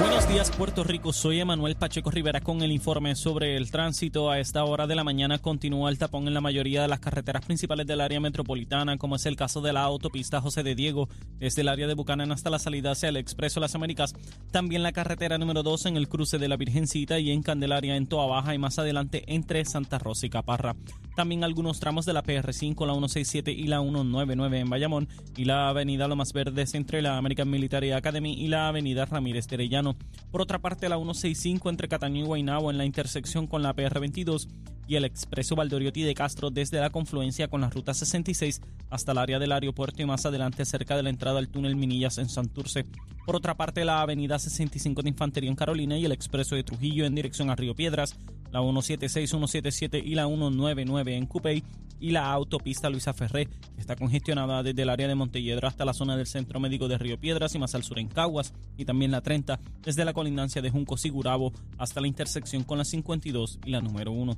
Buenos 0.00 0.28
días 0.28 0.50
Puerto 0.50 0.84
Rico, 0.84 1.12
soy 1.12 1.40
Emanuel 1.40 1.74
Pacheco 1.74 2.10
Rivera 2.10 2.40
con 2.40 2.62
el 2.62 2.70
informe 2.70 3.16
sobre 3.16 3.56
el 3.56 3.70
tránsito. 3.70 4.30
A 4.30 4.38
esta 4.38 4.62
hora 4.64 4.86
de 4.86 4.94
la 4.94 5.02
mañana 5.02 5.38
continúa 5.38 5.90
el 5.90 5.98
tapón 5.98 6.28
en 6.28 6.34
la 6.34 6.40
mayoría 6.40 6.82
de 6.82 6.88
las 6.88 7.00
carreteras 7.00 7.44
principales 7.44 7.86
del 7.86 8.00
área 8.00 8.20
metropolitana, 8.20 8.98
como 8.98 9.16
es 9.16 9.26
el 9.26 9.36
caso 9.36 9.60
de 9.60 9.72
la 9.72 9.82
autopista 9.82 10.40
José 10.40 10.62
de 10.62 10.74
Diego, 10.74 11.08
desde 11.38 11.62
el 11.62 11.68
área 11.68 11.86
de 11.86 11.94
Bucanán 11.94 12.30
hasta 12.30 12.50
la 12.50 12.58
salida 12.58 12.92
hacia 12.92 13.08
el 13.08 13.16
Expreso 13.16 13.58
Las 13.58 13.74
Américas. 13.74 14.14
También 14.52 14.82
la 14.82 14.92
carretera 14.92 15.38
número 15.38 15.62
2 15.62 15.86
en 15.86 15.96
el 15.96 16.08
cruce 16.08 16.38
de 16.38 16.48
la 16.48 16.56
Virgencita 16.56 17.18
y 17.18 17.32
en 17.32 17.42
Candelaria 17.42 17.96
en 17.96 18.06
Toa 18.06 18.26
Baja 18.26 18.54
y 18.54 18.58
más 18.58 18.78
adelante 18.78 19.24
entre 19.26 19.64
Santa 19.64 19.98
Rosa 19.98 20.26
y 20.26 20.30
Caparra. 20.30 20.76
También 21.16 21.42
algunos 21.42 21.80
tramos 21.80 22.06
de 22.06 22.12
la 22.12 22.22
PR5, 22.22 22.86
la 22.86 22.92
167 22.92 23.50
y 23.50 23.66
la 23.66 23.80
199 23.80 24.60
en 24.60 24.70
Bayamón 24.70 25.08
y 25.36 25.46
la 25.46 25.68
avenida 25.68 26.06
Lomas 26.06 26.32
Verdes 26.32 26.74
entre 26.74 27.02
la 27.02 27.16
American 27.16 27.50
Military 27.50 27.90
Academy 27.90 28.34
y 28.34 28.46
la 28.46 28.68
avenida 28.68 29.04
Ramírez 29.04 29.48
de 29.82 30.18
por 30.30 30.42
otra 30.42 30.58
parte, 30.58 30.88
la 30.88 30.96
165 30.96 31.70
entre 31.70 31.88
Cataño 31.88 32.22
y 32.22 32.26
Guaynabo 32.26 32.70
en 32.70 32.76
la 32.76 32.84
intersección 32.84 33.46
con 33.46 33.62
la 33.62 33.74
PR22 33.74 34.46
y 34.86 34.96
el 34.96 35.04
expreso 35.04 35.56
Valdoriotti 35.56 36.02
de 36.02 36.14
Castro 36.14 36.50
desde 36.50 36.80
la 36.80 36.90
confluencia 36.90 37.48
con 37.48 37.60
la 37.60 37.70
ruta 37.70 37.94
66 37.94 38.60
hasta 38.90 39.12
el 39.12 39.18
área 39.18 39.38
del 39.38 39.52
aeropuerto 39.52 40.02
y 40.02 40.06
más 40.06 40.26
adelante 40.26 40.64
cerca 40.64 40.96
de 40.96 41.02
la 41.02 41.10
entrada 41.10 41.38
al 41.38 41.48
túnel 41.48 41.76
Minillas 41.76 42.18
en 42.18 42.28
Santurce. 42.28 42.84
Por 43.24 43.36
otra 43.36 43.54
parte, 43.54 43.84
la 43.84 44.02
avenida 44.02 44.38
65 44.38 45.02
de 45.02 45.10
Infantería 45.10 45.50
en 45.50 45.56
Carolina 45.56 45.96
y 45.96 46.04
el 46.04 46.12
expreso 46.12 46.56
de 46.56 46.64
Trujillo 46.64 47.06
en 47.06 47.14
dirección 47.14 47.50
a 47.50 47.56
Río 47.56 47.74
Piedras, 47.74 48.16
la 48.50 48.60
176, 48.60 49.30
177 49.30 49.98
y 49.98 50.14
la 50.14 50.26
199 50.26 51.16
en 51.16 51.26
Cupey 51.26 51.64
y 52.00 52.10
la 52.10 52.32
autopista 52.32 52.90
Luisa 52.90 53.12
Ferré, 53.12 53.48
está 53.76 53.96
congestionada 53.96 54.62
desde 54.62 54.82
el 54.82 54.90
área 54.90 55.08
de 55.08 55.14
Montelledra 55.14 55.68
hasta 55.68 55.84
la 55.84 55.94
zona 55.94 56.16
del 56.16 56.26
Centro 56.26 56.60
Médico 56.60 56.88
de 56.88 56.98
Río 56.98 57.18
Piedras 57.18 57.54
y 57.54 57.58
más 57.58 57.74
al 57.74 57.82
sur 57.82 57.98
en 57.98 58.08
Caguas, 58.08 58.52
y 58.76 58.84
también 58.84 59.10
la 59.10 59.20
30 59.20 59.60
desde 59.82 60.04
la 60.04 60.12
colindancia 60.12 60.62
de 60.62 60.70
Junco 60.70 60.96
Sigurabo 60.96 61.52
hasta 61.78 62.00
la 62.00 62.08
intersección 62.08 62.64
con 62.64 62.78
la 62.78 62.84
52 62.84 63.58
y 63.64 63.70
la 63.70 63.80
número 63.80 64.12
1. 64.12 64.36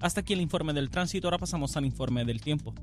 Hasta 0.00 0.20
aquí 0.20 0.32
el 0.32 0.40
informe 0.40 0.72
del 0.72 0.90
tránsito, 0.90 1.26
ahora 1.26 1.38
pasamos 1.38 1.76
al 1.76 1.84
informe 1.84 2.24
del 2.24 2.40
tiempo. 2.40 2.74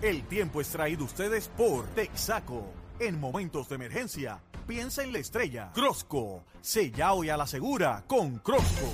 El 0.00 0.22
tiempo 0.24 0.60
es 0.60 0.68
traído 0.68 1.04
ustedes 1.04 1.48
por 1.48 1.86
Texaco. 1.88 2.72
En 3.00 3.18
momentos 3.18 3.68
de 3.68 3.74
emergencia, 3.74 4.40
piensa 4.66 5.02
en 5.02 5.12
la 5.12 5.18
estrella. 5.18 5.70
Crosco, 5.74 6.44
sella 6.60 7.12
hoy 7.12 7.28
a 7.28 7.36
la 7.36 7.46
segura 7.46 8.04
con 8.06 8.38
Crosco. 8.38 8.92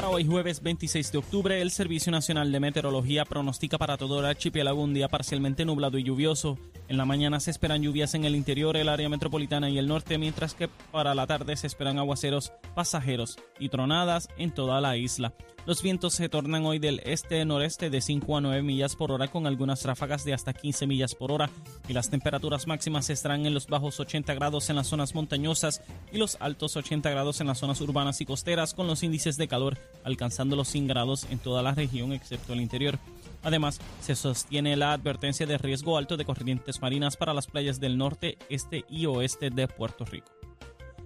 Para 0.00 0.14
hoy 0.14 0.24
jueves 0.24 0.62
26 0.62 1.12
de 1.12 1.18
octubre, 1.18 1.60
el 1.60 1.70
Servicio 1.70 2.10
Nacional 2.10 2.50
de 2.50 2.58
Meteorología 2.58 3.26
pronostica 3.26 3.76
para 3.76 3.98
todo 3.98 4.20
el 4.20 4.24
archipiélago 4.24 4.82
un 4.82 4.94
día 4.94 5.08
parcialmente 5.08 5.66
nublado 5.66 5.98
y 5.98 6.04
lluvioso. 6.04 6.58
En 6.88 6.96
la 6.96 7.04
mañana 7.04 7.38
se 7.38 7.50
esperan 7.50 7.82
lluvias 7.82 8.14
en 8.14 8.24
el 8.24 8.34
interior, 8.34 8.78
el 8.78 8.88
área 8.88 9.10
metropolitana 9.10 9.68
y 9.68 9.76
el 9.76 9.88
norte, 9.88 10.16
mientras 10.16 10.54
que 10.54 10.68
para 10.68 11.14
la 11.14 11.26
tarde 11.26 11.54
se 11.54 11.66
esperan 11.66 11.98
aguaceros 11.98 12.50
pasajeros 12.74 13.38
y 13.58 13.68
tronadas 13.68 14.30
en 14.38 14.52
toda 14.52 14.80
la 14.80 14.96
isla. 14.96 15.34
Los 15.66 15.82
vientos 15.82 16.14
se 16.14 16.28
tornan 16.30 16.64
hoy 16.64 16.78
del 16.78 17.00
este-noreste 17.04 17.90
de 17.90 18.00
5 18.00 18.38
a 18.38 18.40
9 18.40 18.62
millas 18.62 18.96
por 18.96 19.12
hora 19.12 19.28
con 19.28 19.46
algunas 19.46 19.84
ráfagas 19.84 20.24
de 20.24 20.32
hasta 20.32 20.54
15 20.54 20.86
millas 20.86 21.14
por 21.14 21.30
hora 21.30 21.50
y 21.86 21.92
las 21.92 22.08
temperaturas 22.08 22.66
máximas 22.66 23.10
estarán 23.10 23.44
en 23.44 23.52
los 23.52 23.66
bajos 23.66 24.00
80 24.00 24.32
grados 24.34 24.70
en 24.70 24.76
las 24.76 24.86
zonas 24.86 25.14
montañosas 25.14 25.82
y 26.12 26.18
los 26.18 26.38
altos 26.40 26.76
80 26.76 27.10
grados 27.10 27.40
en 27.42 27.46
las 27.46 27.58
zonas 27.58 27.80
urbanas 27.82 28.20
y 28.22 28.26
costeras 28.26 28.72
con 28.72 28.86
los 28.86 29.02
índices 29.02 29.36
de 29.36 29.48
calor 29.48 29.78
alcanzando 30.02 30.56
los 30.56 30.68
100 30.68 30.86
grados 30.86 31.26
en 31.30 31.38
toda 31.38 31.62
la 31.62 31.74
región 31.74 32.12
excepto 32.12 32.54
el 32.54 32.62
interior. 32.62 32.98
Además, 33.42 33.80
se 34.00 34.16
sostiene 34.16 34.76
la 34.76 34.92
advertencia 34.92 35.46
de 35.46 35.58
riesgo 35.58 35.98
alto 35.98 36.16
de 36.16 36.24
corrientes 36.24 36.80
marinas 36.80 37.16
para 37.16 37.34
las 37.34 37.46
playas 37.46 37.80
del 37.80 37.96
norte, 37.96 38.38
este 38.48 38.84
y 38.88 39.06
oeste 39.06 39.50
de 39.50 39.68
Puerto 39.68 40.04
Rico. 40.04 40.39